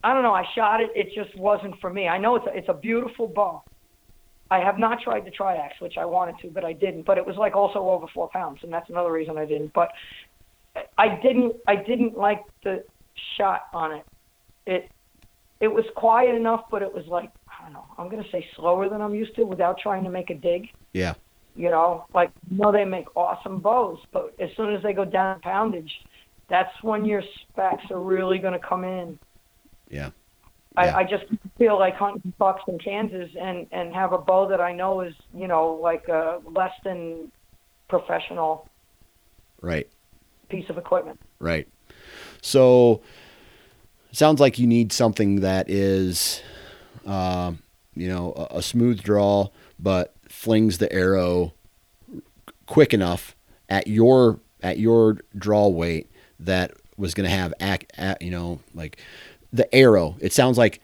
[0.02, 0.34] I don't know.
[0.34, 0.90] I shot it.
[0.94, 2.08] It just wasn't for me.
[2.08, 3.62] I know it's a, it's a beautiful bow.
[4.50, 7.02] I have not tried the Triax, which I wanted to, but I didn't.
[7.02, 9.72] But it was like also over four pounds, and that's another reason I didn't.
[9.72, 9.90] But
[10.98, 11.56] I didn't.
[11.68, 12.84] I didn't like the
[13.36, 14.06] shot on it.
[14.66, 14.90] It
[15.60, 17.84] it was quiet enough, but it was like I don't know.
[17.98, 20.68] I'm gonna say slower than I'm used to without trying to make a dig.
[20.92, 21.14] Yeah.
[21.54, 25.04] You know, like you know they make awesome bows, but as soon as they go
[25.04, 25.90] down poundage,
[26.50, 29.18] that's when your specs are really going to come in.
[29.88, 30.10] Yeah.
[30.76, 30.96] I, yeah.
[30.98, 31.24] I just
[31.56, 35.14] feel like hunting bucks in Kansas and and have a bow that I know is
[35.34, 37.32] you know like a less than
[37.88, 38.68] professional.
[39.60, 39.88] Right.
[40.48, 41.20] Piece of equipment.
[41.38, 41.68] Right.
[42.42, 43.02] So,
[44.12, 46.40] sounds like you need something that is,
[47.06, 47.52] uh,
[47.94, 51.52] you know, a, a smooth draw, but flings the arrow
[52.66, 53.36] quick enough
[53.68, 56.09] at your at your draw weight
[56.40, 58.98] that was going to have act, you know like
[59.52, 60.16] the arrow.
[60.20, 60.80] It sounds like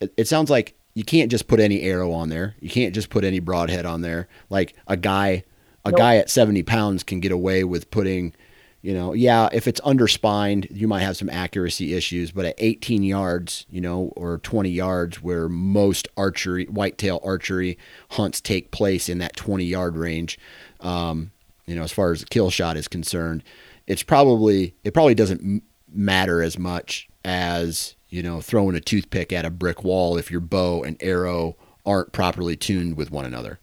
[0.00, 2.54] it sounds like you can't just put any arrow on there.
[2.60, 4.28] You can't just put any broadhead on there.
[4.50, 5.44] Like a guy
[5.84, 5.98] a nope.
[5.98, 8.34] guy at 70 pounds can get away with putting
[8.80, 13.02] you know yeah if it's underspined you might have some accuracy issues but at 18
[13.02, 17.78] yards you know or 20 yards where most archery whitetail archery
[18.12, 20.38] hunts take place in that 20 yard range
[20.80, 21.32] um,
[21.66, 23.42] you know as far as the kill shot is concerned
[23.86, 29.44] it's probably it probably doesn't matter as much as you know throwing a toothpick at
[29.44, 33.60] a brick wall if your bow and arrow aren't properly tuned with one another.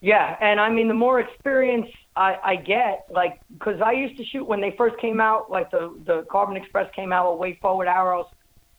[0.00, 4.24] Yeah, and I mean the more experience I, I get, like because I used to
[4.24, 7.58] shoot when they first came out, like the the Carbon Express came out with way
[7.60, 8.26] forward arrows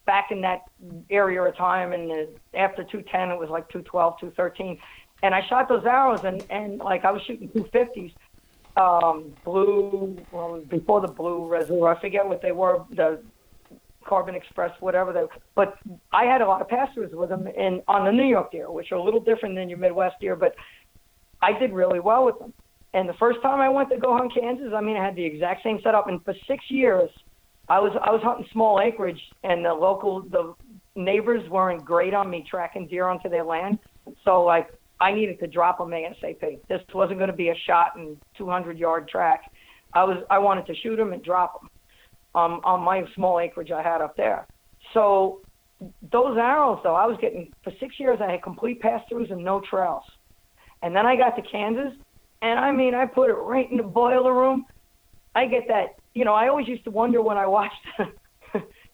[0.05, 0.63] back in that
[1.09, 4.79] area of time, and the, after 210 it was like 212, 213,
[5.23, 8.13] and I shot those arrows, and and like I was shooting 250s,
[8.79, 11.95] um, blue, well, before the blue reservoir.
[11.95, 13.21] I forget what they were, the
[14.05, 15.23] Carbon Express, whatever they.
[15.55, 15.77] But
[16.13, 18.91] I had a lot of passers with them in on the New York deer, which
[18.91, 20.55] are a little different than your Midwest deer, but
[21.41, 22.53] I did really well with them.
[22.93, 25.23] And the first time I went to go hunt Kansas, I mean, I had the
[25.23, 26.07] exact same setup.
[26.07, 27.09] And for six years,
[27.67, 30.55] I was I was hunting small acreage, and the local the
[30.95, 33.77] neighbors weren't great on me tracking deer onto their land.
[34.23, 36.59] So like I needed to drop them ASAP.
[36.67, 39.43] This wasn't going to be a shot and 200 yard track.
[39.93, 41.69] I was I wanted to shoot them and drop them
[42.35, 44.47] um, on my small acreage I had up there.
[44.93, 45.41] So
[46.11, 48.19] those arrows, though, I was getting for six years.
[48.21, 50.03] I had complete pass throughs and no trails.
[50.81, 51.93] And then I got to Kansas,
[52.41, 54.65] and I mean, I put it right in the boiler room.
[55.35, 55.99] I get that.
[56.13, 57.75] You know, I always used to wonder when I watched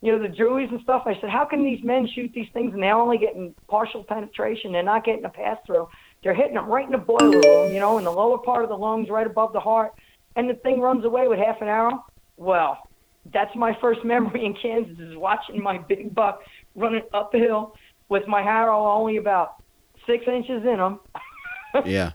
[0.06, 1.04] you know, the Druids and stuff.
[1.08, 4.72] I said, how can these men shoot these things and they're only getting partial penetration?
[4.72, 5.90] They're not getting a pass through.
[6.24, 8.70] They're hitting them right in the boiler room, you know, in the lower part of
[8.70, 9.94] the lungs, right above the heart,
[10.36, 12.06] and the thing runs away with half an arrow.
[12.38, 12.88] Well,
[13.34, 16.42] that's my first memory in Kansas is watching my big buck
[16.76, 17.76] running uphill
[18.10, 19.56] with my arrow only about
[20.06, 21.00] six inches in him.
[21.86, 22.12] yeah.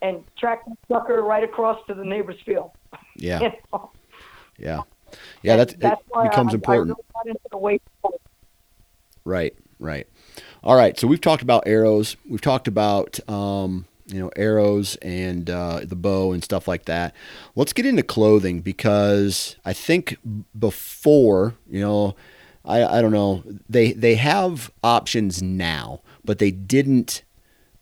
[0.00, 2.70] And track the sucker right across to the neighbor's field.
[3.16, 3.40] Yeah.
[3.42, 3.90] you know?
[4.58, 4.80] Yeah.
[5.42, 6.96] Yeah, that's, that's it becomes I, important.
[7.14, 7.78] I
[9.24, 10.06] right, right.
[10.62, 12.16] All right, so we've talked about arrows.
[12.28, 17.14] We've talked about um, you know arrows and uh, the bow and stuff like that.
[17.54, 20.18] Let's get into clothing because I think
[20.58, 22.16] before you know
[22.66, 23.42] I, I don't know.
[23.68, 27.22] They they have options now, but they didn't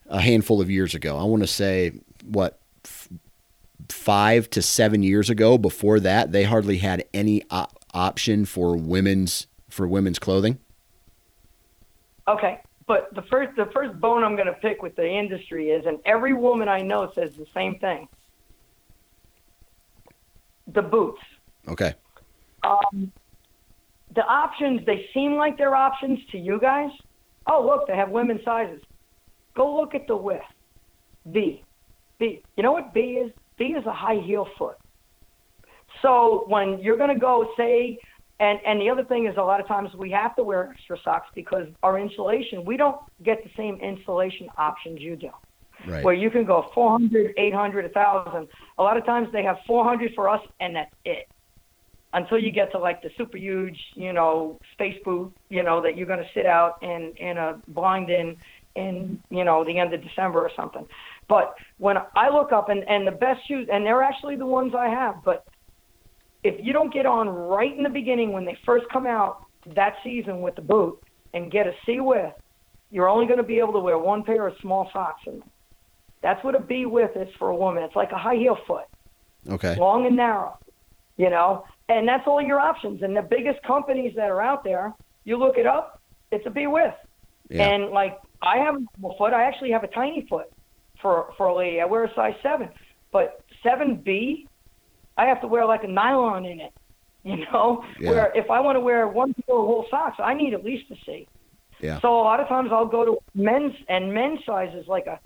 [0.07, 1.17] a handful of years ago.
[1.17, 1.93] I want to say
[2.25, 2.61] what
[3.89, 5.59] five to seven years ago.
[5.59, 10.59] Before that, they hardly had any op- option for women's for women's clothing.
[12.29, 15.87] Okay, but the first the first bone I'm going to pick with the industry is,
[15.87, 18.09] and every woman I know says the same thing.
[20.69, 21.21] The boots.
[21.69, 21.95] Okay.
[22.63, 23.13] Um,
[24.15, 26.91] the options they seem like they're options to you guys.
[27.47, 28.81] Oh, look, they have women's sizes.
[29.55, 30.43] Go look at the width.
[31.31, 31.63] B.
[32.19, 32.43] B.
[32.57, 33.33] You know what B is?
[33.57, 34.77] B is a high heel foot.
[36.03, 37.99] So when you're going to go, say,
[38.41, 40.99] and and the other thing is a lot of times we have to wear extra
[41.05, 45.31] socks because our insulation, we don't get the same insulation options you do.
[45.87, 46.05] Right.
[46.05, 48.49] Where you can go 400, 800, 1,000.
[48.79, 51.29] A lot of times they have 400 for us, and that's it.
[52.13, 55.97] Until you get to like the super huge, you know, space boot, you know, that
[55.97, 58.37] you're going to sit out in in a blind in
[58.77, 60.87] in you know the end of December or something.
[61.29, 64.75] But when I look up and and the best shoes, and they're actually the ones
[64.75, 65.47] I have, but
[66.43, 69.95] if you don't get on right in the beginning when they first come out that
[70.05, 72.35] season with the boot and get a C width,
[72.91, 75.51] you're only going to be able to wear one pair of small socks in them.
[76.23, 77.83] That's what a B width is for a woman.
[77.83, 78.85] It's like a high heel foot,
[79.49, 79.77] Okay.
[79.77, 80.59] long and narrow,
[81.17, 83.03] you know, and that's all your options.
[83.03, 84.93] And the biggest companies that are out there,
[85.25, 86.95] you look it up, it's a B width.
[87.49, 87.69] Yeah.
[87.69, 90.47] And like I have a foot, I actually have a tiny foot
[91.01, 91.81] for for a lady.
[91.81, 92.69] I wear a size seven,
[93.13, 94.47] but seven B,
[95.17, 96.73] I have to wear like a nylon in it.
[97.27, 98.11] You know, Yeah.
[98.11, 100.91] where if I want to wear one pair of wool socks, I need at least
[100.91, 101.27] a C.
[101.81, 101.99] Yeah.
[102.01, 105.19] So a lot of times I'll go to men's and men's sizes like a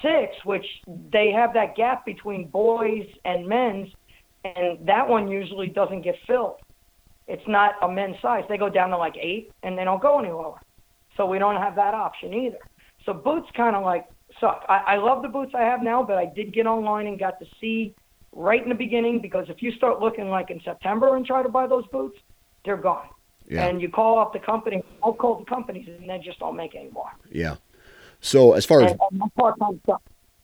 [0.00, 0.64] six, which
[1.12, 3.88] they have that gap between boys and men's,
[4.44, 6.56] and that one usually doesn't get filled.
[7.28, 8.44] It's not a men's size.
[8.48, 10.60] They go down to like eight, and they don't go any lower.
[11.16, 12.58] So we don't have that option either.
[13.04, 14.06] So boots kind of like
[14.40, 14.64] suck.
[14.68, 17.38] I, I love the boots I have now, but I did get online and got
[17.40, 17.94] to see
[18.32, 21.48] right in the beginning because if you start looking like in September and try to
[21.48, 22.18] buy those boots,
[22.64, 23.08] they're gone.
[23.48, 23.66] Yeah.
[23.66, 26.74] And you call up the company, I'll call the companies, and they just don't make
[26.74, 27.10] anymore.
[27.30, 27.56] Yeah.
[28.20, 30.00] So as far as And, and part-time stuff.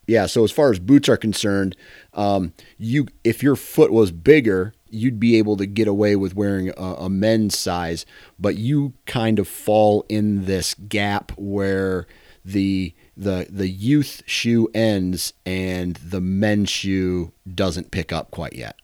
[0.06, 1.76] yeah, so as far as boots are concerned,
[2.12, 6.70] um, you if your foot was bigger, you'd be able to get away with wearing
[6.76, 8.04] a, a men's size,
[8.38, 12.06] but you kind of fall in this gap where
[12.44, 18.76] the the the youth shoe ends and the men's shoe doesn't pick up quite yet.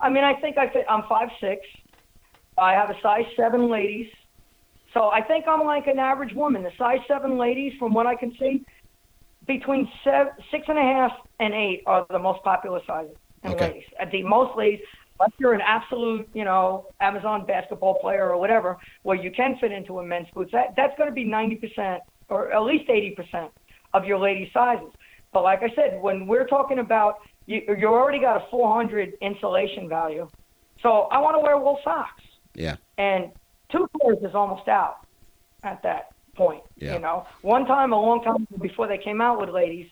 [0.00, 0.84] I mean, I think I fit.
[0.88, 1.66] I'm five six.
[2.58, 4.10] I have a size seven ladies,
[4.94, 6.62] so I think I'm like an average woman.
[6.62, 8.64] The size seven ladies, from what I can see,
[9.46, 13.16] between seven, six and a half and eight are the most popular sizes
[13.46, 13.66] in Okay.
[13.68, 13.84] ladies.
[13.98, 14.80] At the most ladies,
[15.18, 19.72] unless you're an absolute, you know, Amazon basketball player or whatever, where you can fit
[19.72, 23.10] into a men's boots, that that's going to be ninety percent or at least eighty
[23.10, 23.50] percent
[23.94, 24.92] of your ladies' sizes.
[25.32, 29.88] But like I said, when we're talking about you, you already got a 400 insulation
[29.88, 30.28] value,
[30.82, 32.76] so I want to wear wool socks, Yeah.
[32.98, 33.30] and
[33.70, 35.06] two pairs is almost out
[35.62, 36.62] at that point.
[36.76, 36.94] Yeah.
[36.94, 39.88] You know, one time a long time before they came out with ladies,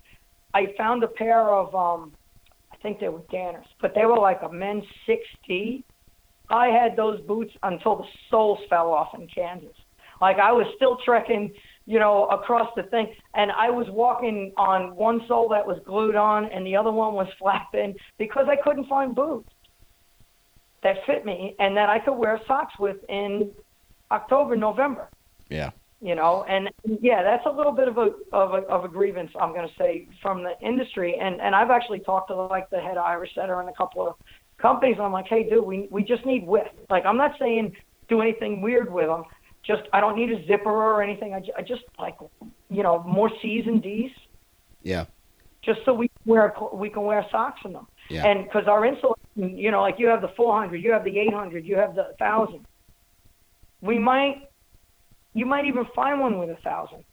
[0.53, 2.24] I found a pair of um, I
[2.85, 5.83] think they were Danners, but they were like a men's 60.
[6.51, 9.75] I had those boots until the soles fell off in Kansas.
[10.20, 11.53] Like I was still trekking,
[11.87, 16.14] you know, across the thing, and I was walking on one sole that was glued
[16.14, 19.49] on, and the other one was flapping because I couldn't find boots
[20.83, 23.51] that fit me and that I could wear socks with in
[24.11, 25.09] October, November
[25.49, 25.70] Yeah.
[26.00, 26.68] You know and
[27.00, 29.74] yeah that's a little bit of a of a, of a grievance i'm going to
[29.78, 31.16] say from the industry.
[31.20, 34.14] And and i've actually talked to like the head irish setter and a couple of
[34.59, 37.74] companies i'm like hey dude we we just need width like i'm not saying
[38.09, 39.24] do anything weird with them
[39.64, 42.16] just i don't need a zipper or anything i, I just like
[42.70, 44.11] you know more c's and d's.
[44.83, 45.07] Yeah.
[45.62, 48.26] just so we can wear we can wear socks in them Yeah.
[48.26, 51.64] and because our insulation you know like you have the 400 you have the 800
[51.64, 52.66] you have the 1000
[53.80, 54.48] we might
[55.35, 57.05] you might even find one with a thousand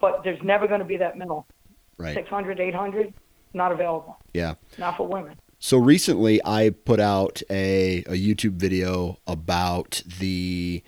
[0.00, 1.46] but there's never going to be that middle
[1.98, 2.14] Right.
[2.14, 3.12] 600 800
[3.54, 4.54] not available Yeah.
[4.78, 10.82] not for women So recently, I put out a, a YouTube video about the,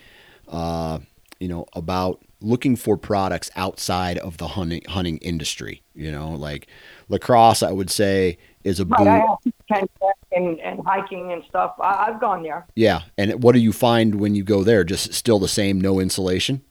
[0.49, 0.99] uh,
[1.39, 5.83] you know, about looking for products outside of the hunting hunting industry.
[5.95, 6.67] You know, like
[7.09, 8.99] lacrosse, I would say is a boot.
[8.99, 9.23] right
[9.71, 9.89] i have
[10.33, 14.17] and, and hiking and stuff I, i've gone there Yeah, and what do you find
[14.17, 14.83] when you go there?
[14.85, 16.63] Just still the same, no insulation.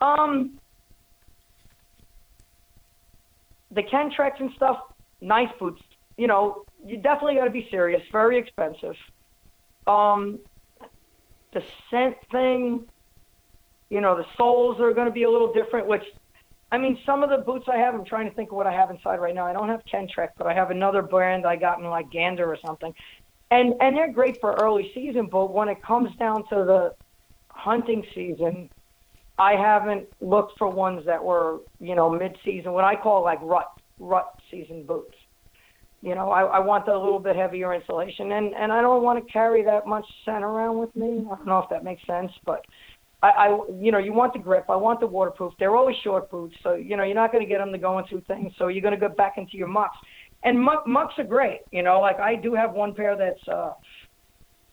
[0.00, 0.58] um
[3.70, 4.78] the Kenetreks and stuff
[5.20, 5.82] nice boots
[6.16, 8.94] you know you definitely got to be serious very expensive
[9.86, 10.38] um
[11.54, 12.84] the scent thing,
[13.88, 15.86] you know, the soles are going to be a little different.
[15.86, 16.02] Which,
[16.72, 18.72] I mean, some of the boots I have, I'm trying to think of what I
[18.72, 19.46] have inside right now.
[19.46, 22.58] I don't have Kenetrek, but I have another brand I got in like Gander or
[22.64, 22.92] something,
[23.50, 25.28] and and they're great for early season.
[25.30, 26.94] But when it comes down to the
[27.48, 28.70] hunting season,
[29.38, 32.72] I haven't looked for ones that were, you know, mid-season.
[32.72, 35.14] What I call like rut rut season boots.
[36.02, 39.24] You know, I, I want a little bit heavier insulation, and and I don't want
[39.24, 41.24] to carry that much scent around with me.
[41.30, 42.66] I don't know if that makes sense, but
[43.24, 44.66] I, I you know, you want the grip.
[44.68, 45.54] I want the waterproof.
[45.58, 47.98] They're always short boots, so you know, you're not going to get them to go
[47.98, 48.52] into things.
[48.58, 49.96] So you're going to go back into your mucks,
[50.42, 51.60] and muck, mucks are great.
[51.72, 53.72] You know, like I do have one pair that's, uh,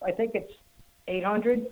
[0.06, 0.52] I think it's
[1.08, 1.68] 800,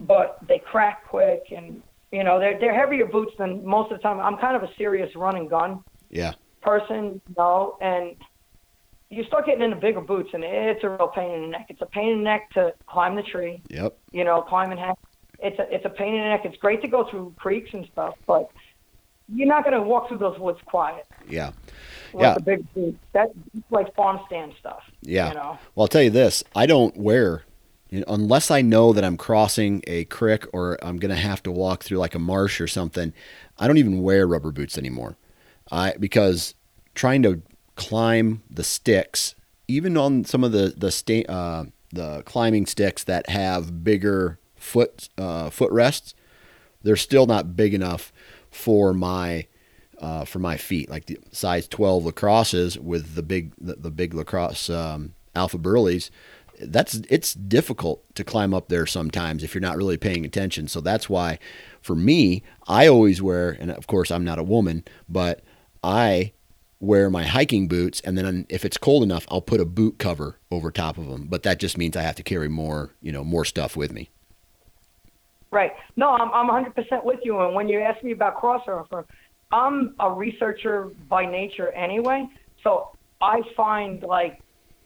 [0.00, 1.80] but they crack quick, and
[2.10, 4.18] you know, they're they're heavier boots than most of the time.
[4.18, 5.84] I'm kind of a serious run and gun.
[6.10, 6.32] Yeah.
[6.62, 8.16] Person, you know, and
[9.08, 11.66] you start getting into bigger boots, and it's a real pain in the neck.
[11.68, 13.62] It's a pain in the neck to climb the tree.
[13.70, 13.96] Yep.
[14.10, 14.96] You know, climb and have.
[15.38, 16.44] It's a it's a pain in the neck.
[16.44, 18.50] It's great to go through creeks and stuff, but
[19.28, 21.06] you're not going to walk through those woods quiet.
[21.28, 21.50] Yeah.
[22.12, 22.34] With Yeah.
[22.34, 22.96] The big.
[23.12, 23.32] That's
[23.70, 24.82] like farm stand stuff.
[25.02, 25.28] Yeah.
[25.28, 25.58] You know.
[25.74, 27.42] Well, I'll tell you this: I don't wear,
[27.90, 31.42] you know, unless I know that I'm crossing a creek or I'm going to have
[31.44, 33.12] to walk through like a marsh or something.
[33.58, 35.16] I don't even wear rubber boots anymore,
[35.70, 36.54] I because
[36.94, 37.42] trying to
[37.74, 39.34] climb the sticks,
[39.68, 45.08] even on some of the the sta- uh, the climbing sticks that have bigger foot
[45.16, 46.14] uh, foot rests,
[46.82, 48.12] they're still not big enough
[48.50, 49.46] for my
[49.98, 54.12] uh, for my feet, like the size 12 lacrosses with the big the, the big
[54.12, 56.10] lacrosse um, Alpha Burlys.
[56.60, 60.68] That's it's difficult to climb up there sometimes if you're not really paying attention.
[60.68, 61.38] So that's why,
[61.80, 65.42] for me, I always wear, and of course I'm not a woman, but
[65.82, 66.32] I
[66.80, 70.38] wear my hiking boots, and then if it's cold enough, I'll put a boot cover
[70.50, 71.26] over top of them.
[71.28, 74.10] But that just means I have to carry more, you know, more stuff with me.
[75.50, 75.72] Right.
[75.96, 77.40] No, I'm I'm 100% with you.
[77.40, 79.04] And when you ask me about crossover,
[79.52, 82.26] I'm a researcher by nature anyway.
[82.62, 82.90] So
[83.20, 84.40] I find like,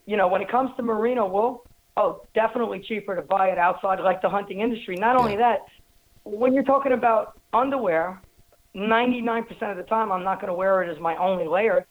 [0.07, 1.65] you know, when it comes to merino wool,
[1.97, 4.97] oh, definitely cheaper to buy it outside, like the hunting industry.
[4.97, 5.61] Not only that,
[6.25, 8.21] when you're talking about underwear,
[8.75, 11.87] 99% of the time I'm not going to wear it as my only layer.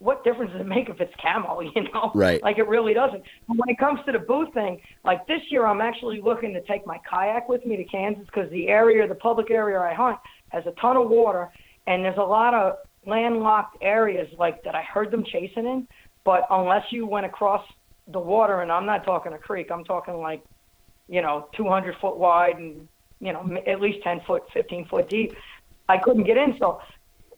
[0.00, 1.60] What difference does it make if it's camo?
[1.74, 2.42] You know, Right.
[2.42, 3.22] Like it really doesn't.
[3.46, 6.62] But when it comes to the boot thing, like this year, I'm actually looking to
[6.62, 10.18] take my kayak with me to Kansas because the area, the public area I hunt,
[10.48, 11.50] has a ton of water,
[11.86, 15.86] and there's a lot of landlocked areas like that I heard them chasing in.
[16.24, 17.64] But unless you went across
[18.08, 20.42] the water, and I'm not talking a creek, I'm talking like,
[21.08, 22.88] you know, 200 foot wide and
[23.20, 25.36] you know at least 10 foot, 15 foot deep,
[25.90, 26.56] I couldn't get in.
[26.58, 26.80] So,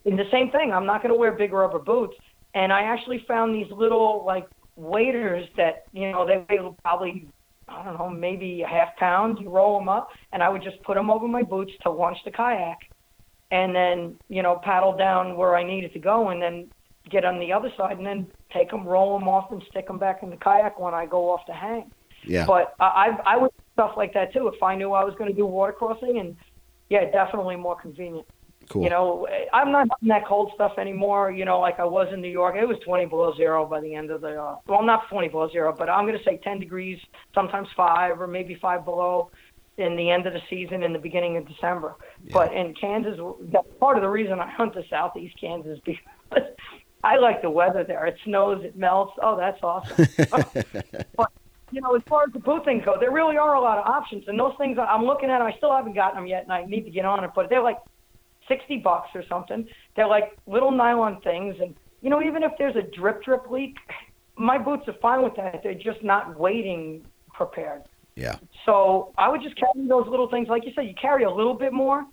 [0.05, 2.17] in the same thing, I'm not going to wear big rubber boots.
[2.55, 4.47] And I actually found these little like
[4.77, 7.27] waders that you know they weigh probably
[7.69, 9.39] I don't know maybe a half pound.
[9.41, 12.19] You roll them up, and I would just put them over my boots to launch
[12.25, 12.79] the kayak,
[13.51, 16.69] and then you know paddle down where I needed to go, and then
[17.11, 19.99] get on the other side, and then take them, roll them off, and stick them
[19.99, 21.91] back in the kayak when I go off to hang.
[22.25, 22.47] Yeah.
[22.47, 22.85] But I
[23.27, 25.47] I I would stuff like that too if I knew I was going to do
[25.47, 26.37] water crossing, and
[26.91, 28.27] yeah, definitely more convenient.
[28.73, 28.85] Cool.
[28.85, 31.31] You know, I'm not in that cold stuff anymore.
[31.31, 32.57] You know, like I was in New York.
[32.57, 34.41] It was 20 below zero by the end of the.
[34.41, 36.99] Uh, well, not 20 below zero, but I'm going to say 10 degrees,
[37.35, 39.31] sometimes five or maybe five below,
[39.79, 41.95] in the end of the season, in the beginning of December.
[42.33, 43.19] But in Kansas,
[43.53, 46.03] that's part of the reason I hunt the southeast Kansas because
[47.05, 48.07] I like the weather there.
[48.07, 49.13] It snows, it melts.
[49.23, 50.07] Oh, that's awesome.
[51.17, 51.31] but
[51.73, 53.87] you know, as far as the boot thing go, there really are a lot of
[53.87, 56.65] options, and those things I'm looking at, I still haven't gotten them yet, and I
[56.65, 57.31] need to get on it.
[57.35, 57.79] But they're like
[58.53, 59.67] sixty bucks or something.
[59.97, 63.77] They're like little nylon things, and you know, even if there's a drip drip leak,
[64.37, 65.61] my boots are fine with that.
[65.63, 67.83] They're just not waiting prepared.
[68.15, 68.37] yeah.
[68.67, 71.55] So I would just carry those little things, like you said, you carry a little
[71.55, 72.05] bit more.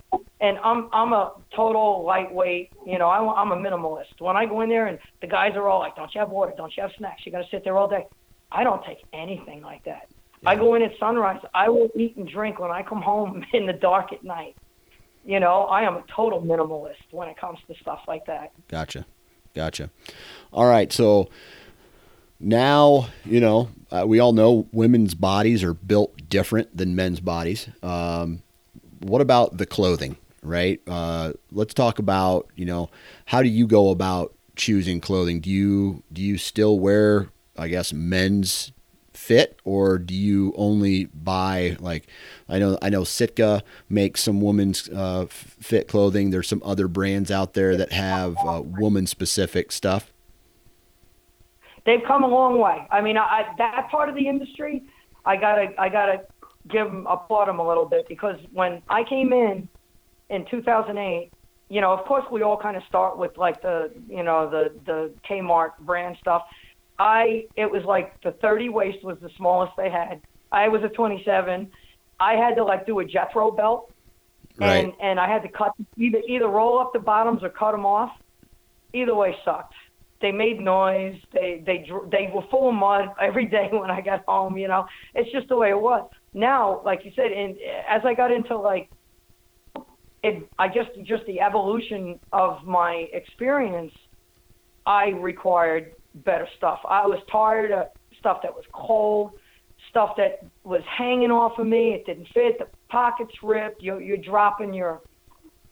[0.41, 3.07] And I'm I'm a total lightweight, you know.
[3.07, 4.19] I, I'm a minimalist.
[4.19, 6.53] When I go in there and the guys are all like, "Don't you have water?
[6.55, 7.23] Don't you have snacks?
[7.25, 8.05] You got to sit there all day."
[8.51, 10.09] I don't take anything like that.
[10.45, 11.41] I go in at sunrise.
[11.53, 14.55] I will eat and drink when I come home in the dark at night.
[15.25, 18.51] You know, I am a total minimalist when it comes to stuff like that.
[18.67, 19.05] Gotcha.
[19.53, 19.89] Gotcha.
[20.51, 20.91] All right.
[20.91, 21.29] So
[22.39, 27.67] now, you know, uh, we all know women's bodies are built different than men's bodies.
[27.83, 28.43] Um,
[28.99, 30.81] what about the clothing, right?
[30.87, 32.89] Uh, let's talk about, you know,
[33.25, 35.41] how do you go about choosing clothing?
[35.41, 38.71] Do you, do you still wear, I guess, men's
[39.29, 42.07] fit or do you only buy like
[42.49, 46.31] I know I know Sitka makes some women's uh, fit clothing.
[46.31, 50.11] There's some other brands out there that have uh, woman specific stuff.
[51.85, 52.87] they've come a long way.
[52.89, 54.81] I mean, I, that part of the industry,
[55.25, 56.21] I gotta, I gotta
[56.67, 59.69] give them applaud them a little bit because when I came in
[60.31, 61.31] in 2008,
[61.69, 64.73] you know, of course we all kind of start with like the, you know, the
[64.87, 66.41] the Kmart brand stuff.
[66.99, 70.21] I it was like the 30 waist was the smallest they had.
[70.51, 71.69] I was a 27.
[72.19, 73.91] I had to like do a Jethro belt,
[74.57, 74.83] Right.
[74.83, 77.85] and and I had to cut either either roll up the bottoms or cut them
[77.85, 78.11] off.
[78.93, 79.73] Either way sucked.
[80.21, 81.15] They made noise.
[81.31, 84.57] They they they were full of mud every day when I got home.
[84.57, 84.85] You know,
[85.15, 86.09] it's just the way it was.
[86.33, 87.55] Now, like you said, and
[87.87, 88.89] as I got into like
[90.23, 93.93] it, I just just the evolution of my experience,
[94.85, 96.79] I required better stuff.
[96.87, 97.87] I was tired of
[98.17, 99.31] stuff that was cold,
[99.89, 101.93] stuff that was hanging off of me.
[101.93, 102.59] It didn't fit.
[102.59, 103.81] The pockets ripped.
[103.81, 105.01] You you're dropping your,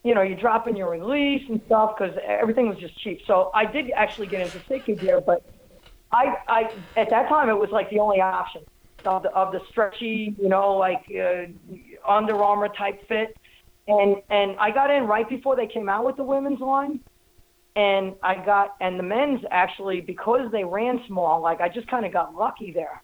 [0.03, 3.21] you know, you're dropping your release and stuff because everything was just cheap.
[3.27, 5.45] So I did actually get into Sitka gear, but
[6.11, 8.63] I I at that time it was like the only option
[9.05, 11.45] of the of the stretchy, you know, like uh,
[12.07, 13.37] Under Armour type fit
[13.87, 16.99] and and I got in right before they came out with the women's line,
[17.77, 22.05] and I got and the men's actually because they ran small, like I just kind
[22.05, 23.03] of got lucky there,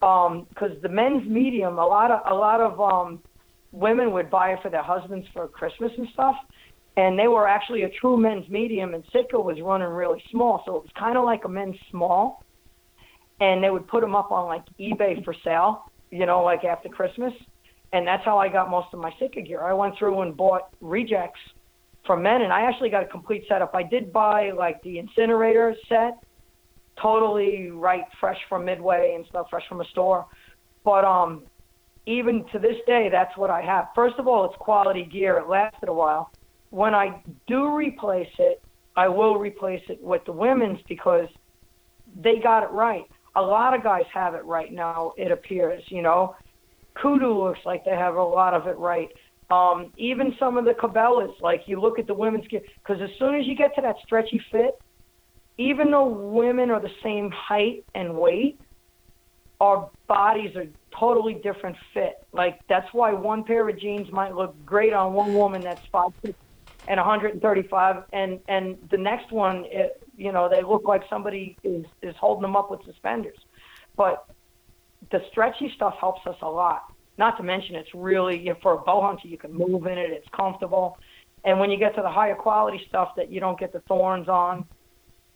[0.00, 3.22] because the men's medium, a lot of a lot of um,
[3.70, 6.36] women would buy it for their husbands for Christmas and stuff,
[6.96, 10.76] and they were actually a true men's medium, and Sitka was running really small, so
[10.76, 12.42] it was kind of like a men's small,
[13.40, 16.88] and they would put them up on like eBay for sale, you know, like after
[16.88, 17.34] Christmas
[17.92, 19.62] and that's how I got most of my Sitka gear.
[19.62, 21.40] I went through and bought rejects
[22.08, 23.72] from men, and I actually got a complete setup.
[23.74, 26.18] I did buy like the incinerator set,
[27.00, 30.26] totally right, fresh from Midway and stuff, fresh from a store.
[30.84, 31.44] But um,
[32.06, 33.88] even to this day, that's what I have.
[33.94, 35.36] First of all, it's quality gear.
[35.38, 36.32] It lasted a while.
[36.70, 38.62] When I do replace it,
[38.96, 41.28] I will replace it with the women's because
[42.20, 43.04] they got it right.
[43.36, 45.12] A lot of guys have it right now.
[45.16, 46.34] It appears, you know.
[46.96, 49.08] KUIU looks like they have a lot of it right.
[49.50, 53.08] Um, even some of the Cabela's, like you look at the women's gear, because as
[53.18, 54.72] soon as you get to that stretchy fit,
[55.56, 58.58] even though women are the same height and weight,
[59.60, 60.66] our bodies are
[60.98, 62.14] totally different fit.
[62.32, 66.10] Like that's why one pair of jeans might look great on one woman that's five
[66.88, 71.84] and 135, and and the next one, it, you know, they look like somebody is
[72.02, 73.36] is holding them up with suspenders.
[73.96, 74.24] But
[75.10, 76.82] the stretchy stuff helps us a lot.
[77.18, 79.98] Not to mention, it's really you know, for a bow hunter, you can move in
[79.98, 80.10] it.
[80.10, 80.98] It's comfortable,
[81.44, 84.28] and when you get to the higher quality stuff that you don't get the thorns
[84.28, 84.64] on,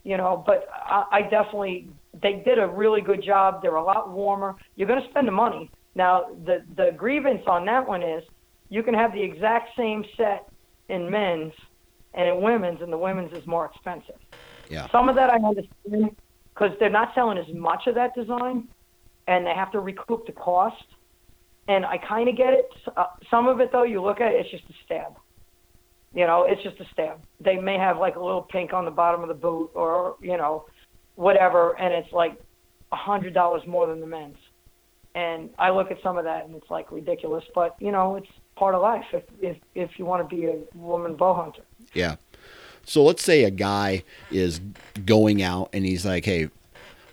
[0.03, 0.43] you know.
[0.45, 1.89] But I, I definitely
[2.21, 3.61] they did a really good job.
[3.61, 4.55] They're a lot warmer.
[4.75, 5.69] You're going to spend the money.
[5.95, 8.23] Now the the grievance on that one is
[8.69, 10.49] you can have the exact same set
[10.89, 11.53] in men's
[12.13, 14.19] and in women's, and the women's is more expensive.
[14.69, 14.89] Yeah.
[14.91, 16.15] Some of that I understand
[16.53, 18.67] because they're not selling as much of that design,
[19.27, 20.83] and they have to recoup the cost.
[21.67, 22.69] And I kind of get it.
[22.95, 25.15] Uh, some of it, though, you look at it, it's just a stab.
[26.13, 27.19] You know, it's just a stab.
[27.39, 30.37] They may have like a little pink on the bottom of the boot, or you
[30.37, 30.65] know,
[31.15, 32.39] whatever, and it's like
[32.91, 34.37] a hundred dollars more than the men's.
[35.15, 37.43] And I look at some of that, and it's like ridiculous.
[37.55, 39.05] But you know, it's part of life.
[39.11, 41.63] If if if you want to be a woman bow hunter.
[41.93, 42.17] Yeah.
[42.85, 44.59] So let's say a guy is
[45.05, 46.49] going out and he's like, "Hey,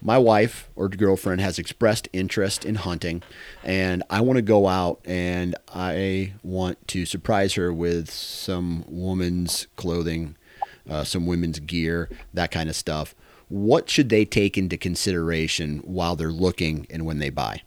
[0.02, 3.22] my wife or girlfriend has expressed interest in hunting,
[3.62, 9.66] and I want to go out and I want to surprise her with some woman's
[9.76, 10.36] clothing,
[10.88, 13.14] uh, some women's gear, that kind of stuff.
[13.48, 17.62] What should they take into consideration while they're looking and when they buy?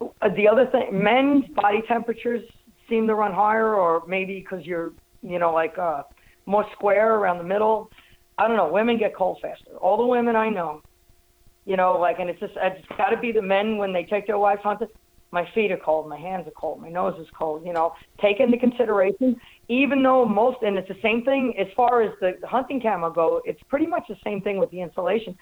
[0.00, 2.42] Uh, the other thing, men's body temperatures
[2.88, 4.92] seem to run higher, or maybe because you're,
[5.22, 6.02] you know, like uh,
[6.46, 7.90] more square around the middle.
[8.38, 8.70] I don't know.
[8.70, 9.76] Women get cold faster.
[9.80, 10.82] All the women I know,
[11.64, 14.26] you know, like, and it's just, it's got to be the men when they take
[14.26, 14.88] their wives hunting.
[15.30, 16.08] My feet are cold.
[16.08, 16.82] My hands are cold.
[16.82, 17.64] My nose is cold.
[17.64, 19.36] You know, take into consideration,
[19.68, 23.40] even though most, and it's the same thing as far as the hunting camo go.
[23.44, 25.36] It's pretty much the same thing with the insulation.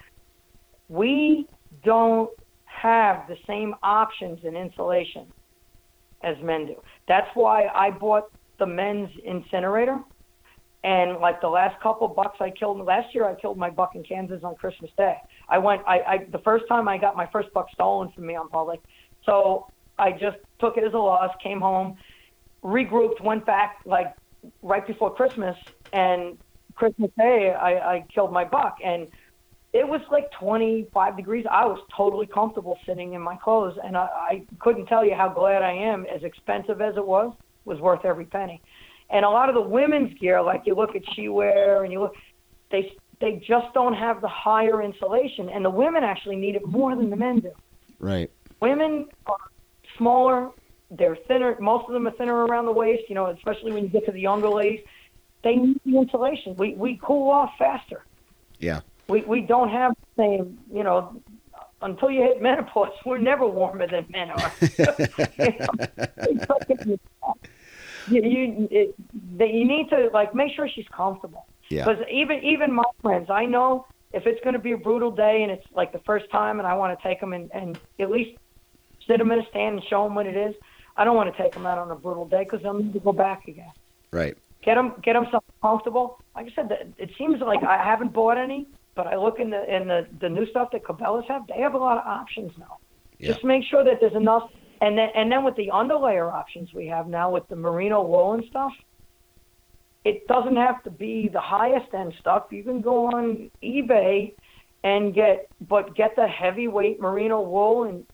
[0.87, 1.47] We
[1.83, 2.29] don't
[2.65, 5.27] have the same options in insulation
[6.23, 6.75] as men do.
[7.07, 9.99] That's why I bought the men's incinerator.
[10.83, 14.03] And like the last couple bucks I killed last year, I killed my buck in
[14.03, 15.15] Kansas on Christmas Day.
[15.47, 18.35] I went, I, I the first time I got my first buck stolen from me
[18.35, 18.79] on public,
[19.25, 19.67] so
[19.99, 21.29] I just took it as a loss.
[21.43, 21.97] Came home,
[22.63, 24.15] regrouped, went back like
[24.63, 25.55] right before Christmas,
[25.93, 26.37] and
[26.73, 29.07] Christmas Day I, I killed my buck, and
[29.73, 31.45] it was like 25 degrees.
[31.49, 35.29] I was totally comfortable sitting in my clothes, and I, I couldn't tell you how
[35.29, 36.05] glad I am.
[36.13, 37.33] As expensive as it was,
[37.65, 38.61] was worth every penny.
[39.11, 41.99] And a lot of the women's gear, like you look at she wear and you
[41.99, 42.15] look,
[42.71, 46.95] they they just don't have the higher insulation, and the women actually need it more
[46.95, 47.51] than the men do.
[47.99, 48.31] Right.
[48.61, 49.37] women are
[49.97, 50.49] smaller.
[50.89, 51.55] They're thinner.
[51.59, 53.03] Most of them are thinner around the waist.
[53.09, 54.81] You know, especially when you get to the younger ladies,
[55.43, 56.55] they need the insulation.
[56.55, 58.05] We we cool off faster.
[58.59, 58.81] Yeah.
[59.07, 60.57] We we don't have the same.
[60.73, 61.21] You know,
[61.81, 64.51] until you hit menopause, we're never warmer than men are.
[66.89, 66.99] you
[68.11, 68.95] you, it,
[69.37, 71.45] that you need to like make sure she's comfortable.
[71.69, 71.85] Yeah.
[71.85, 75.43] Because even even my friends, I know if it's going to be a brutal day
[75.43, 78.11] and it's like the first time, and I want to take them and, and at
[78.11, 78.37] least
[79.07, 80.53] sit them in a stand and show them what it is.
[80.97, 82.99] I don't want to take them out on a brutal day because they'll need to
[82.99, 83.71] go back again.
[84.11, 84.37] Right.
[84.63, 86.19] Get them get them something comfortable.
[86.35, 89.63] Like I said, it seems like I haven't bought any, but I look in the
[89.73, 91.47] in the the new stuff that Cabela's have.
[91.47, 92.77] They have a lot of options now.
[93.17, 93.31] Yeah.
[93.31, 94.49] Just make sure that there's enough.
[94.81, 98.33] And then and then with the underlayer options we have now with the merino wool
[98.33, 98.73] and stuff,
[100.03, 102.45] it doesn't have to be the highest end stuff.
[102.49, 104.33] You can go on eBay
[104.83, 108.05] and get, but get the heavyweight merino wool and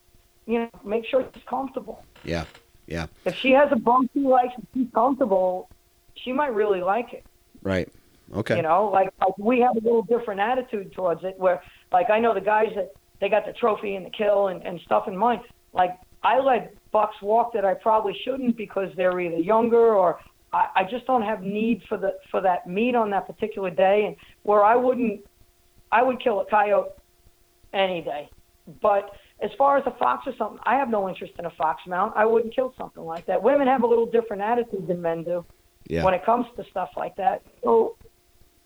[0.45, 2.03] you know make sure it's comfortable.
[2.23, 2.45] Yeah.
[2.85, 3.07] Yeah.
[3.25, 5.69] If she has a bump she likes and she's comfortable,
[6.15, 7.25] she might really like it.
[7.61, 7.89] Right.
[8.33, 8.57] Okay.
[8.57, 11.35] You know, like, like we have a little different attitude towards it.
[11.37, 11.61] Where,
[11.91, 14.79] like, I know the guys that they got the trophy and the kill and, and
[14.81, 15.41] stuff in mind.
[15.73, 15.97] Like,
[16.27, 20.19] I let bucks walk that I probably shouldn't because they're either younger or
[20.51, 24.03] I, I just don't have need for the for that meat on that particular day.
[24.07, 25.21] And where I wouldn't,
[25.89, 26.91] I would kill a coyote
[27.73, 28.29] any day.
[28.81, 29.09] But
[29.41, 32.11] as far as a fox or something, I have no interest in a fox mount.
[32.17, 33.41] I wouldn't kill something like that.
[33.41, 35.45] Women have a little different attitude than men do
[35.87, 36.03] yeah.
[36.03, 37.41] when it comes to stuff like that.
[37.63, 37.95] So,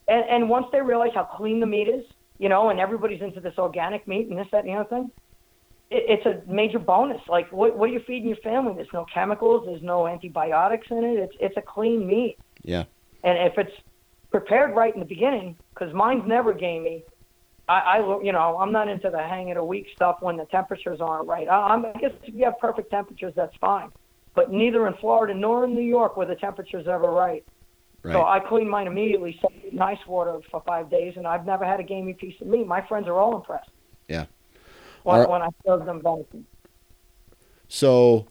[0.08, 2.06] and, and once they realize how clean the meat is,
[2.40, 5.12] you know, and everybody's into this organic meat and this, that, and the other thing,
[5.92, 7.22] it, it's a major bonus.
[7.28, 8.74] Like, what, what are you feeding your family?
[8.76, 11.20] There's no chemicals, there's no antibiotics in it.
[11.20, 12.38] It's it's a clean meat.
[12.64, 12.86] Yeah.
[13.24, 13.76] And if it's
[14.32, 17.04] prepared right in the beginning, because mine's never gamey.
[17.70, 20.46] I, I, you know, I'm not into the hang it a week stuff when the
[20.46, 21.48] temperatures aren't right.
[21.48, 23.92] I, I'm, I guess if you have perfect temperatures, that's fine.
[24.34, 27.46] But neither in Florida nor in New York were the temperatures ever right.
[28.04, 28.14] Right.
[28.14, 31.46] So I clean mine immediately, set it in ice water for five days, and I've
[31.46, 32.66] never had a gamey piece of meat.
[32.66, 33.70] My friends are all impressed
[34.12, 34.26] yeah.
[35.04, 36.46] When, Are- when I serve them venison.
[37.68, 38.28] So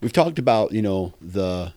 [0.00, 1.72] we've talked about, you know, the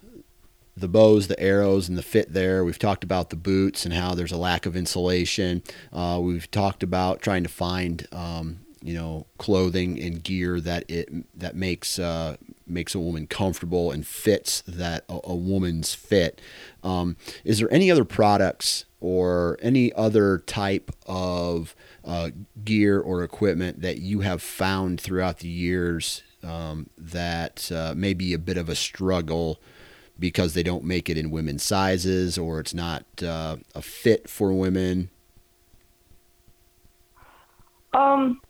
[0.77, 2.63] the bows, the arrows, and the fit there.
[2.63, 5.61] We've talked about the boots and how there's a lack of insulation.
[5.91, 11.09] Uh, we've talked about trying to find, um, you know, clothing and gear that it
[11.37, 16.39] that makes uh, makes a woman comfortable and fits that a, a woman's fit.
[16.81, 21.75] Um, is there any other products or any other type of
[22.09, 22.31] uh,
[22.65, 28.33] gear or equipment that you have found throughout the years um, that uh, may be
[28.33, 29.61] a bit of a struggle
[30.17, 34.51] because they don't make it in women's sizes or it's not uh, a fit for
[34.51, 35.11] women?
[37.93, 38.41] Um,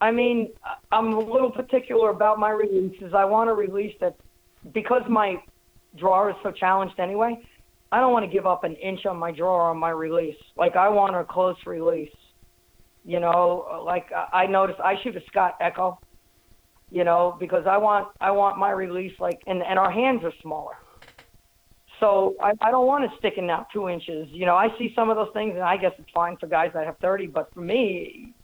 [0.00, 0.50] I mean,
[0.92, 3.14] I'm a little particular about my releases.
[3.14, 4.14] I want a release that,
[4.72, 5.42] because my
[5.96, 7.40] drawer is so challenged anyway,
[7.92, 10.36] I don't want to give up an inch on my drawer on my release.
[10.56, 12.14] Like I want a close release.
[13.04, 15.98] You know, like I noticed I shoot a Scott Echo.
[16.90, 20.32] You know, because I want I want my release like, and and our hands are
[20.42, 20.76] smaller.
[22.00, 24.28] So I, I don't want it sticking out two inches.
[24.30, 26.70] You know, I see some of those things, and I guess it's fine for guys
[26.74, 28.34] that have 30, but for me,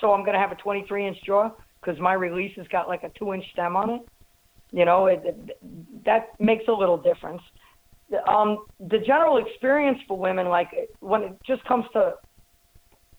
[0.00, 3.02] so I'm going to have a 23 inch draw because my release has got like
[3.02, 4.02] a two inch stem on it.
[4.70, 7.42] You know, it, it, that makes a little difference.
[8.28, 10.68] Um, the general experience for women, like
[11.00, 12.14] when it just comes to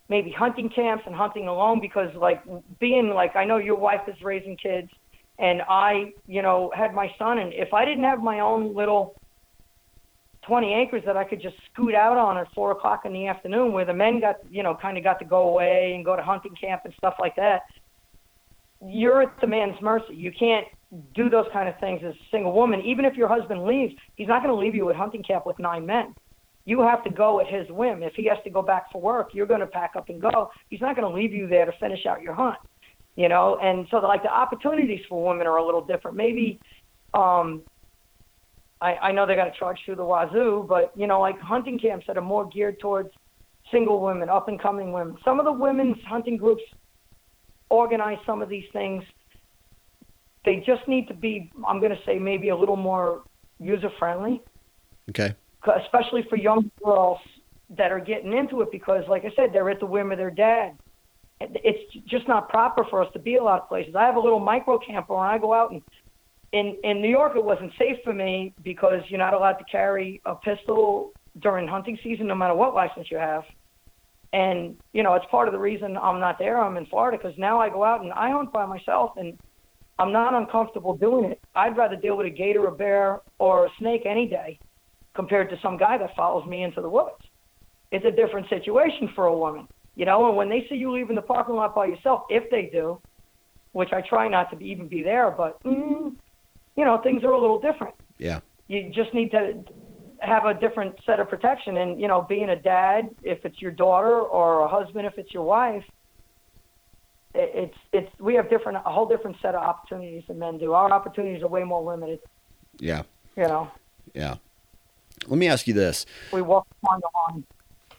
[0.10, 2.44] maybe hunting camps and hunting alone, because like
[2.80, 4.90] being like, I know your wife is raising kids,
[5.40, 9.16] and I, you know, had my son, and if I didn't have my own little
[10.48, 13.74] 20 acres that I could just scoot out on at four o'clock in the afternoon
[13.74, 16.22] where the men got, you know, kind of got to go away and go to
[16.22, 17.64] hunting camp and stuff like that.
[18.86, 20.14] You're at the man's mercy.
[20.14, 20.68] You can't
[21.14, 22.82] do those kind of things as a single woman.
[22.82, 25.58] Even if your husband leaves, he's not going to leave you at hunting camp with
[25.60, 26.16] nine men.
[26.66, 28.02] You have to go at his whim.
[28.02, 30.50] If he has to go back for work, you're going to pack up and go.
[30.70, 32.58] He's not going to leave you there to finish out your hunt,
[33.16, 33.58] you know.
[33.62, 36.18] And so, like the opportunities for women are a little different.
[36.18, 36.60] Maybe
[37.14, 37.62] um,
[38.82, 41.78] I, I know they got to charge through the wazoo, but you know, like hunting
[41.78, 43.10] camps that are more geared towards
[43.72, 45.18] single women, up and coming women.
[45.24, 46.64] Some of the women's hunting groups
[47.70, 49.04] organize some of these things.
[50.46, 53.24] They just need to be, I'm going to say, maybe a little more
[53.60, 54.42] user friendly,
[55.10, 55.34] Okay.
[55.84, 57.20] especially for young girls
[57.72, 60.32] that are getting into it because, like I said, they're at the whim of their
[60.32, 60.78] dad.
[61.42, 63.96] It's just not proper for us to be a lot of places.
[63.96, 65.82] I have a little micro camper, and I go out and
[66.54, 70.22] in in New York, it wasn't safe for me because you're not allowed to carry
[70.26, 73.44] a pistol during hunting season, no matter what license you have.
[74.32, 76.62] And you know, it's part of the reason I'm not there.
[76.62, 79.38] I'm in Florida because now I go out and I hunt by myself, and
[79.98, 81.40] I'm not uncomfortable doing it.
[81.56, 84.60] I'd rather deal with a gator, a bear, or a snake any day,
[85.14, 87.22] compared to some guy that follows me into the woods.
[87.92, 90.28] It's a different situation for a woman, you know.
[90.28, 93.00] And when they see you leaving the parking lot by yourself, if they do,
[93.72, 96.14] which I try not to be, even be there, but mm,
[96.76, 97.96] you know, things are a little different.
[98.18, 98.42] Yeah.
[98.68, 99.64] You just need to
[100.20, 101.78] have a different set of protection.
[101.78, 105.34] And you know, being a dad, if it's your daughter, or a husband, if it's
[105.34, 105.84] your wife,
[107.36, 110.74] it's it's we have different a whole different set of opportunities than men do.
[110.74, 112.20] Our opportunities are way more limited.
[112.80, 113.04] Yeah.
[113.36, 113.72] You know.
[114.14, 114.36] Yeah.
[115.28, 116.06] Let me ask you this.
[116.32, 117.44] We walk on the line.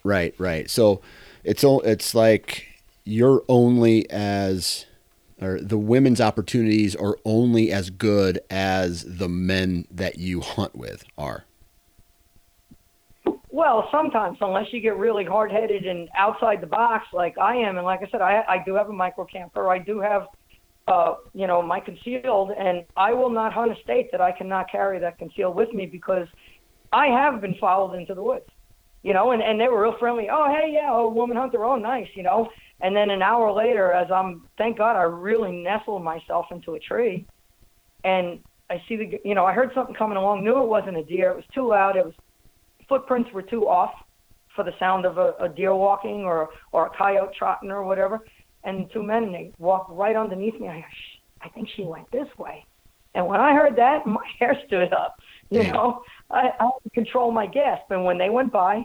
[0.03, 0.69] Right, right.
[0.69, 1.01] So
[1.43, 2.67] it's it's like
[3.03, 4.85] you're only as
[5.41, 11.03] or the women's opportunities are only as good as the men that you hunt with
[11.17, 11.45] are.
[13.57, 17.77] Well, sometimes, unless you get really hard headed and outside the box like I am,
[17.77, 19.67] and like I said, I, I do have a micro camper.
[19.71, 20.27] I do have,
[20.87, 24.71] uh, you know, my concealed, and I will not hunt a state that I cannot
[24.71, 26.27] carry that concealed with me because
[26.93, 28.45] I have been followed into the woods,
[29.01, 30.27] you know, and, and they were real friendly.
[30.31, 32.47] Oh, hey, yeah, oh, woman hunter, oh, nice, you know.
[32.81, 36.79] And then an hour later, as I'm, thank God, I really nestled myself into a
[36.79, 37.25] tree,
[38.03, 38.39] and
[38.69, 40.43] I see the, you know, I heard something coming along.
[40.43, 41.31] Knew it wasn't a deer.
[41.31, 41.95] It was too loud.
[41.95, 42.13] It was
[42.87, 43.93] footprints were too off
[44.55, 48.21] for the sound of a, a deer walking or or a coyote trotting or whatever.
[48.63, 50.67] And two men, and they walked right underneath me.
[50.67, 50.83] I,
[51.41, 52.65] I think she went this way.
[53.13, 55.15] And when I heard that, my hair stood up.
[55.49, 55.73] You Damn.
[55.73, 57.89] know, I, I had to control my gasp.
[57.89, 58.83] And when they went by,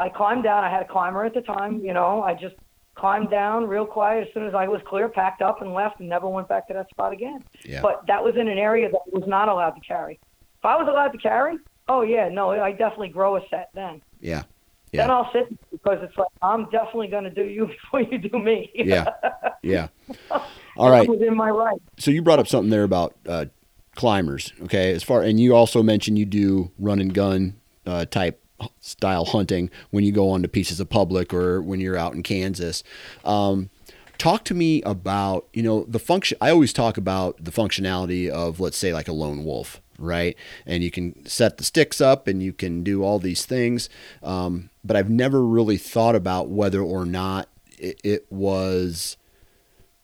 [0.00, 0.64] I climbed down.
[0.64, 1.80] I had a climber at the time.
[1.84, 2.56] You know, I just
[2.96, 4.26] climbed down real quiet.
[4.26, 6.74] As soon as I was clear, packed up and left, and never went back to
[6.74, 7.44] that spot again.
[7.64, 7.80] Yeah.
[7.82, 10.18] But that was in an area that was not allowed to carry.
[10.58, 11.56] If I was allowed to carry,
[11.88, 14.02] Oh yeah, no, I definitely grow a set then.
[14.20, 14.44] Yeah.
[14.92, 15.02] Yeah.
[15.02, 18.38] Then I'll sit because it's like I'm definitely going to do you before you do
[18.38, 18.70] me.
[18.74, 19.08] yeah,
[19.62, 19.88] yeah.
[20.76, 21.08] All right.
[21.08, 21.80] Within my right.
[21.98, 23.46] So you brought up something there about uh,
[23.96, 24.52] climbers.
[24.62, 27.56] Okay, as far and you also mentioned you do run and gun
[27.86, 28.40] uh, type
[28.80, 32.22] style hunting when you go on to pieces of public or when you're out in
[32.22, 32.84] Kansas.
[33.24, 33.70] Um,
[34.16, 36.38] talk to me about you know the function.
[36.40, 40.36] I always talk about the functionality of let's say like a lone wolf right?
[40.66, 43.88] And you can set the sticks up and you can do all these things.
[44.22, 49.16] Um, but I've never really thought about whether or not it, it was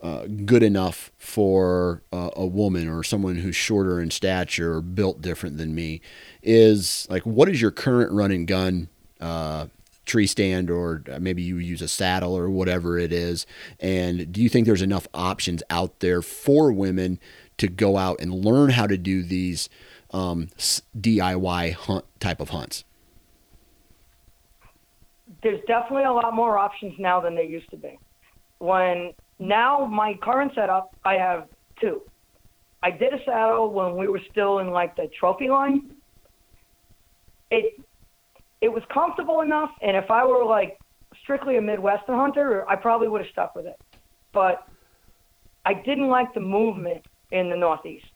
[0.02, 5.20] uh, good enough for uh, a woman or someone who's shorter in stature or built
[5.20, 6.00] different than me.
[6.42, 8.88] Is like, what is your current run and gun?
[9.20, 9.66] Uh,
[10.06, 13.46] tree stand or maybe you use a saddle or whatever it is
[13.78, 17.20] and do you think there's enough options out there for women
[17.60, 19.68] to go out and learn how to do these
[20.12, 20.48] um,
[20.98, 22.84] DIY hunt type of hunts?
[25.42, 27.98] There's definitely a lot more options now than there used to be.
[28.58, 31.48] When now my current setup, I have
[31.80, 32.02] two.
[32.82, 35.92] I did a saddle when we were still in like the trophy line.
[37.50, 37.78] It
[38.62, 40.78] it was comfortable enough, and if I were like
[41.22, 43.78] strictly a Midwestern hunter, I probably would have stuck with it.
[44.32, 44.66] But
[45.66, 48.06] I didn't like the movement in the Northeast.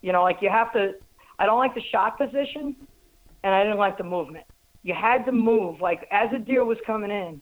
[0.00, 0.94] You know, like you have to.
[1.38, 2.76] I don't like the shot position,
[3.42, 4.44] and I didn't like the movement.
[4.82, 7.40] You had to move like as a deer was coming in,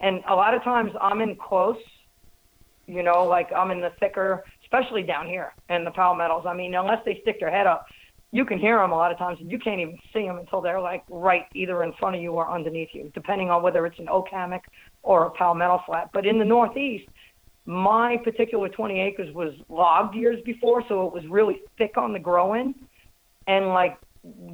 [0.00, 1.76] and a lot of times I'm in close.
[2.86, 6.44] You know, like I'm in the thicker, especially down here in the palmettos.
[6.46, 7.86] I mean, unless they stick their head up,
[8.34, 10.60] you can hear them a lot of times, and you can't even see them until
[10.60, 13.98] they're like right either in front of you or underneath you, depending on whether it's
[14.00, 14.64] an oak hammock
[15.04, 16.10] or a palmetto flat.
[16.12, 17.08] But in the Northeast,
[17.66, 22.18] my particular 20 acres was logged years before, so it was really thick on the
[22.18, 22.74] growing,
[23.46, 23.98] and like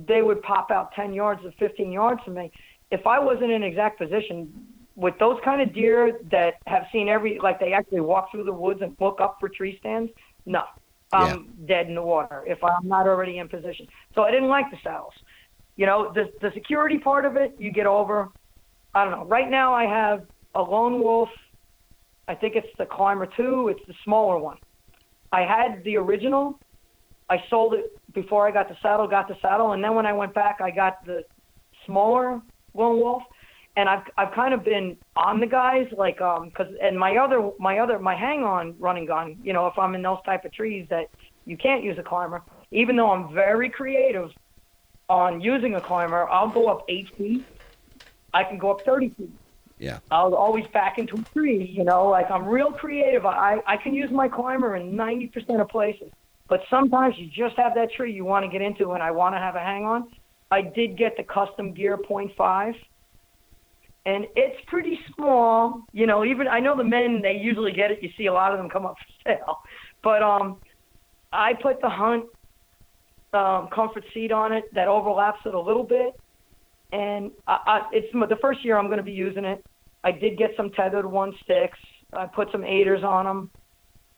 [0.06, 2.52] they would pop out 10 yards or 15 yards from me.
[2.90, 7.38] If I wasn't in exact position with those kind of deer that have seen every,
[7.40, 10.10] like they actually walk through the woods and look up for tree stands,
[10.46, 10.62] no,
[11.12, 11.66] I'm yeah.
[11.66, 13.86] dead in the water if I'm not already in position.
[14.14, 15.14] So I didn't like the saddles.
[15.76, 18.28] You know, the the security part of it, you get over.
[18.94, 19.24] I don't know.
[19.24, 21.28] Right now, I have a lone wolf
[22.30, 23.70] I think it's the Climber 2.
[23.70, 24.56] It's the smaller one.
[25.32, 26.60] I had the original.
[27.28, 30.12] I sold it before I got the saddle, got the saddle, and then when I
[30.12, 31.24] went back, I got the
[31.86, 32.40] smaller
[32.74, 33.24] Lone Wolf.
[33.76, 37.50] And I've I've kind of been on the guys like um because and my other
[37.58, 40.52] my other my hang on running gun you know if I'm in those type of
[40.52, 41.08] trees that
[41.46, 44.32] you can't use a climber even though I'm very creative
[45.08, 47.44] on using a climber I'll go up eight feet
[48.34, 49.30] I can go up thirty feet
[49.80, 49.98] yeah.
[50.10, 53.24] I was always back into a tree, you know, like I'm real creative.
[53.24, 56.10] I, I can use my climber in 90% of places.
[56.48, 59.34] But sometimes you just have that tree you want to get into and I want
[59.34, 60.08] to have a hang on.
[60.50, 62.74] I did get the custom gear 0.5
[64.04, 65.82] and it's pretty small.
[65.92, 68.02] You know, even I know the men they usually get it.
[68.02, 69.58] You see a lot of them come up for sale,
[70.02, 70.60] but um,
[71.32, 72.24] I put the hunt
[73.32, 76.18] um, comfort seat on it that overlaps it a little bit,
[76.92, 79.64] and I, I, it's the first year I'm going to be using it.
[80.02, 81.78] I did get some Tethrd one sticks.
[82.12, 83.50] I put some aiders on them.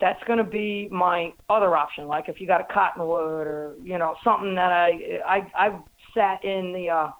[0.01, 2.07] That's going to be my other option.
[2.07, 5.81] Like if you got a cottonwood or you know something that I I I've
[6.15, 7.11] sat in the uh,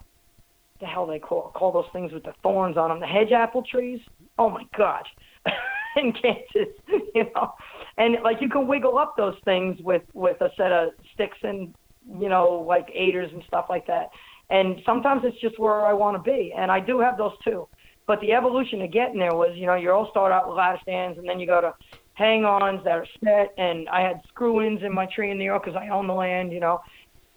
[0.79, 3.63] the hell they call call those things with the thorns on them, the hedge apple
[3.63, 3.99] trees.
[4.37, 5.07] Oh my gosh,
[5.95, 6.73] in Kansas,
[7.15, 7.53] you know,
[7.97, 11.73] and like you can wiggle up those things with with a set of sticks and
[12.19, 14.09] you know like aiders and stuff like that.
[14.49, 17.67] And sometimes it's just where I want to be, and I do have those too.
[18.05, 20.79] But the evolution of getting there was, you know, you all start out with ladder
[20.81, 21.73] stands, and then you go to
[22.13, 23.53] hang-ons that are set.
[23.57, 26.51] And I had screw-ins in my tree in New York because I own the land,
[26.51, 26.81] you know.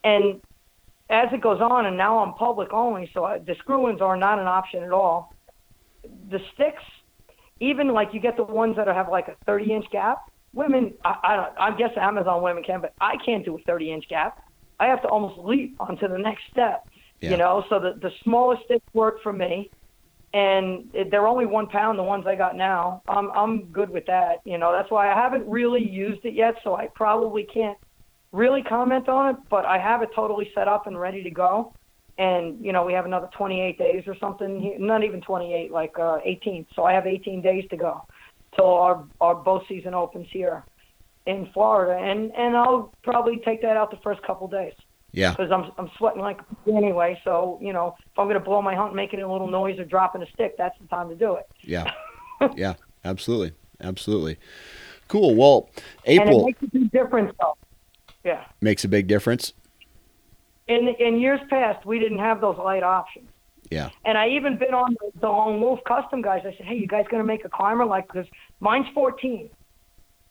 [0.03, 0.41] And
[1.09, 4.39] as it goes on, and now I'm public only, so I, the screw-ins are not
[4.39, 5.33] an option at all.
[6.31, 6.83] The sticks,
[7.61, 10.31] even like you get the ones that have like a 30-inch gap.
[10.53, 11.59] Women, I, I don't.
[11.59, 14.43] I guess Amazon women can, but I can't do a 30-inch gap.
[14.81, 16.89] I have to almost leap onto the next step.
[17.21, 17.31] Yeah.
[17.31, 19.71] You know, so the the smallest sticks work for me,
[20.35, 21.99] and they're only one pound.
[21.99, 24.41] The ones I got now, I'm I'm good with that.
[24.45, 27.79] You know, that's why I haven't really used it yet, so I probably can't
[28.33, 31.73] really comment on it, but I have it totally set up and ready to go.
[32.19, 34.77] And you know, we have another 28 days or something.
[34.79, 36.67] Not even 28, like uh, 18.
[36.75, 38.05] So I have 18 days to go
[38.57, 40.65] till our our bow season opens here
[41.27, 44.73] in Florida, and and I'll probably take that out the first couple days.
[45.17, 45.31] Yeah.
[45.31, 47.19] Because I'm I'm sweating like anyway.
[47.25, 50.23] So you know, if I'm gonna blow my hunt, making a little noise or dropping
[50.23, 51.49] a stick, that's the time to do it.
[51.63, 51.91] Yeah.
[52.55, 52.75] yeah.
[53.03, 53.53] Absolutely.
[53.81, 54.37] Absolutely.
[55.09, 55.35] Cool.
[55.35, 55.71] Well,
[56.05, 56.45] April.
[56.45, 57.57] Makes a big difference, though.
[58.25, 58.45] Yeah.
[58.61, 59.55] Makes a big difference.
[60.69, 63.29] In in years past, we didn't have those light options.
[63.71, 63.89] Yeah.
[64.05, 66.43] And I even been on the, the Lone Wolf custom guys.
[66.45, 68.27] I said, hey, you guys gonna make a climber like this?
[68.61, 69.49] Mine's 14,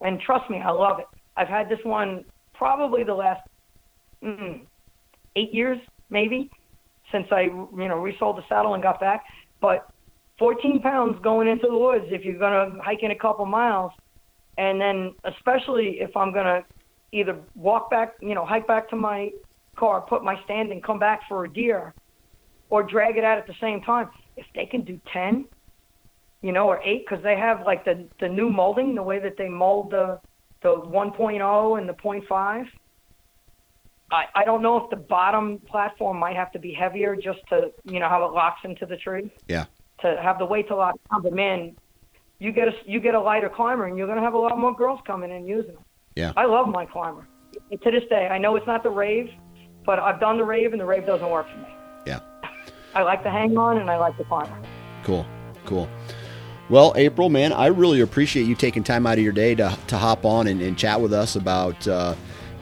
[0.01, 1.07] and trust me, I love it.
[1.35, 2.23] I've had this one
[2.53, 3.41] probably the last
[4.23, 4.61] mm,
[5.35, 5.77] eight years,
[6.09, 6.49] maybe,
[7.11, 9.23] since I you know resold the saddle and got back.
[9.61, 9.89] But
[10.39, 13.91] 14 pounds going into the woods if you're gonna hike in a couple miles,
[14.57, 16.61] and then especially if I'm gonna
[17.11, 19.31] either walk back, you know, hike back to my
[19.75, 21.93] car, put my stand, and come back for a deer,
[22.69, 24.09] or drag it out at the same time.
[24.37, 25.45] If they can do ten,
[26.41, 29.37] you know, or eight, because they have like the the new molding, the way that
[29.37, 30.19] they mold the
[30.65, 32.65] the 1.0 and the 0.5.
[34.11, 37.71] I, I don't know if the bottom platform might have to be heavier just to
[37.83, 39.31] you know how it locks into the tree.
[39.47, 39.65] Yeah.
[40.01, 41.75] To have the weight to lock but man,
[42.39, 44.75] you get a you get a lighter climber, and you're gonna have a lot more
[44.75, 45.83] girls coming in using them.
[46.15, 46.33] Yeah.
[46.37, 47.27] I love my climber.
[47.71, 49.29] To this day, I know it's not the rave,
[49.85, 51.67] but I've done the rave, and the rave doesn't work for me.
[52.05, 52.19] Yeah.
[52.95, 54.57] I like the hang on, and I like the climber.
[55.03, 55.25] Cool.
[55.65, 55.89] Cool.
[56.69, 59.97] Well, April, man, I really appreciate you taking time out of your day to, to
[59.97, 62.15] hop on and, and chat with us about, uh,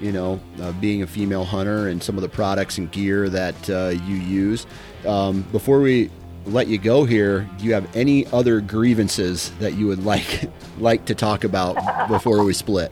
[0.04, 3.70] you know, uh, being a female hunter and some of the products and gear that
[3.70, 4.68] uh, you use.
[5.08, 6.12] Um, before we
[6.45, 11.06] let you go here, do you have any other grievances that you would like like
[11.06, 12.91] to talk about before we split?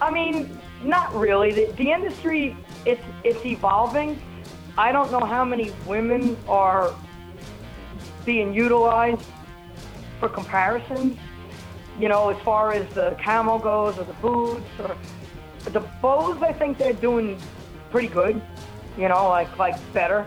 [0.00, 1.52] I mean, not really.
[1.52, 4.20] The, the industry it's it's evolving.
[4.76, 6.92] I don't know how many women are
[8.24, 9.24] being utilized
[10.18, 11.16] for comparisons.
[11.98, 14.96] You know, as far as the camo goes, or the boots, or
[15.70, 16.42] the bows.
[16.42, 17.38] I think they're doing
[17.90, 18.40] pretty good.
[18.98, 20.26] You know, like like better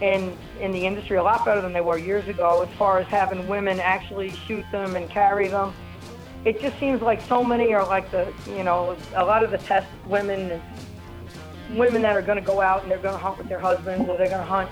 [0.00, 2.62] in in the industry, a lot better than they were years ago.
[2.62, 5.74] As far as having women actually shoot them and carry them
[6.44, 9.58] it just seems like so many are like the, you know, a lot of the
[9.58, 10.60] test women,
[11.74, 14.08] women that are going to go out and they're going to hunt with their husbands
[14.08, 14.70] or they're going to hunt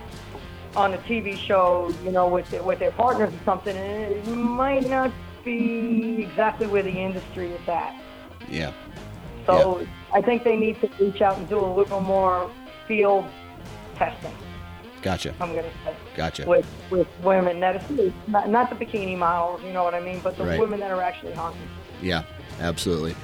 [0.76, 4.88] on a TV show, you know, with with their partners or something, and it might
[4.88, 5.10] not
[5.46, 7.94] be exactly where the industry is at.
[8.50, 8.72] Yeah.
[9.46, 9.86] So yeah.
[10.12, 12.50] I think they need to reach out and do a little more
[12.86, 13.24] field
[13.94, 14.34] testing.
[15.00, 15.32] Gotcha.
[15.40, 15.94] I'm gonna say.
[16.16, 16.46] Gotcha.
[16.46, 20.20] With with women that is not, not the bikini models, you know what I mean,
[20.20, 20.60] but the right.
[20.60, 21.68] women that are actually hunting.
[22.02, 22.24] Yeah,
[22.60, 23.14] absolutely.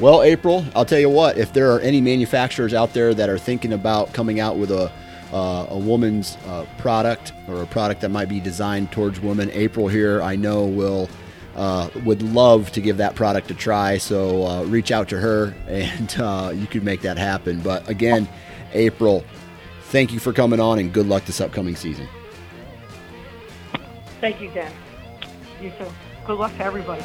[0.00, 1.36] Well, April, I'll tell you what.
[1.38, 4.90] If there are any manufacturers out there that are thinking about coming out with a
[5.32, 9.88] uh, a woman's uh, product or a product that might be designed towards women, April
[9.88, 11.08] here, I know will.
[11.56, 15.54] Uh, would love to give that product a try, so uh, reach out to her
[15.66, 17.60] and uh, you could make that happen.
[17.60, 18.28] But again,
[18.74, 19.24] April,
[19.84, 22.06] thank you for coming on and good luck this upcoming season.
[24.20, 24.72] Thank you, Dan.
[25.60, 25.86] You too.
[26.26, 27.02] Good luck to everybody.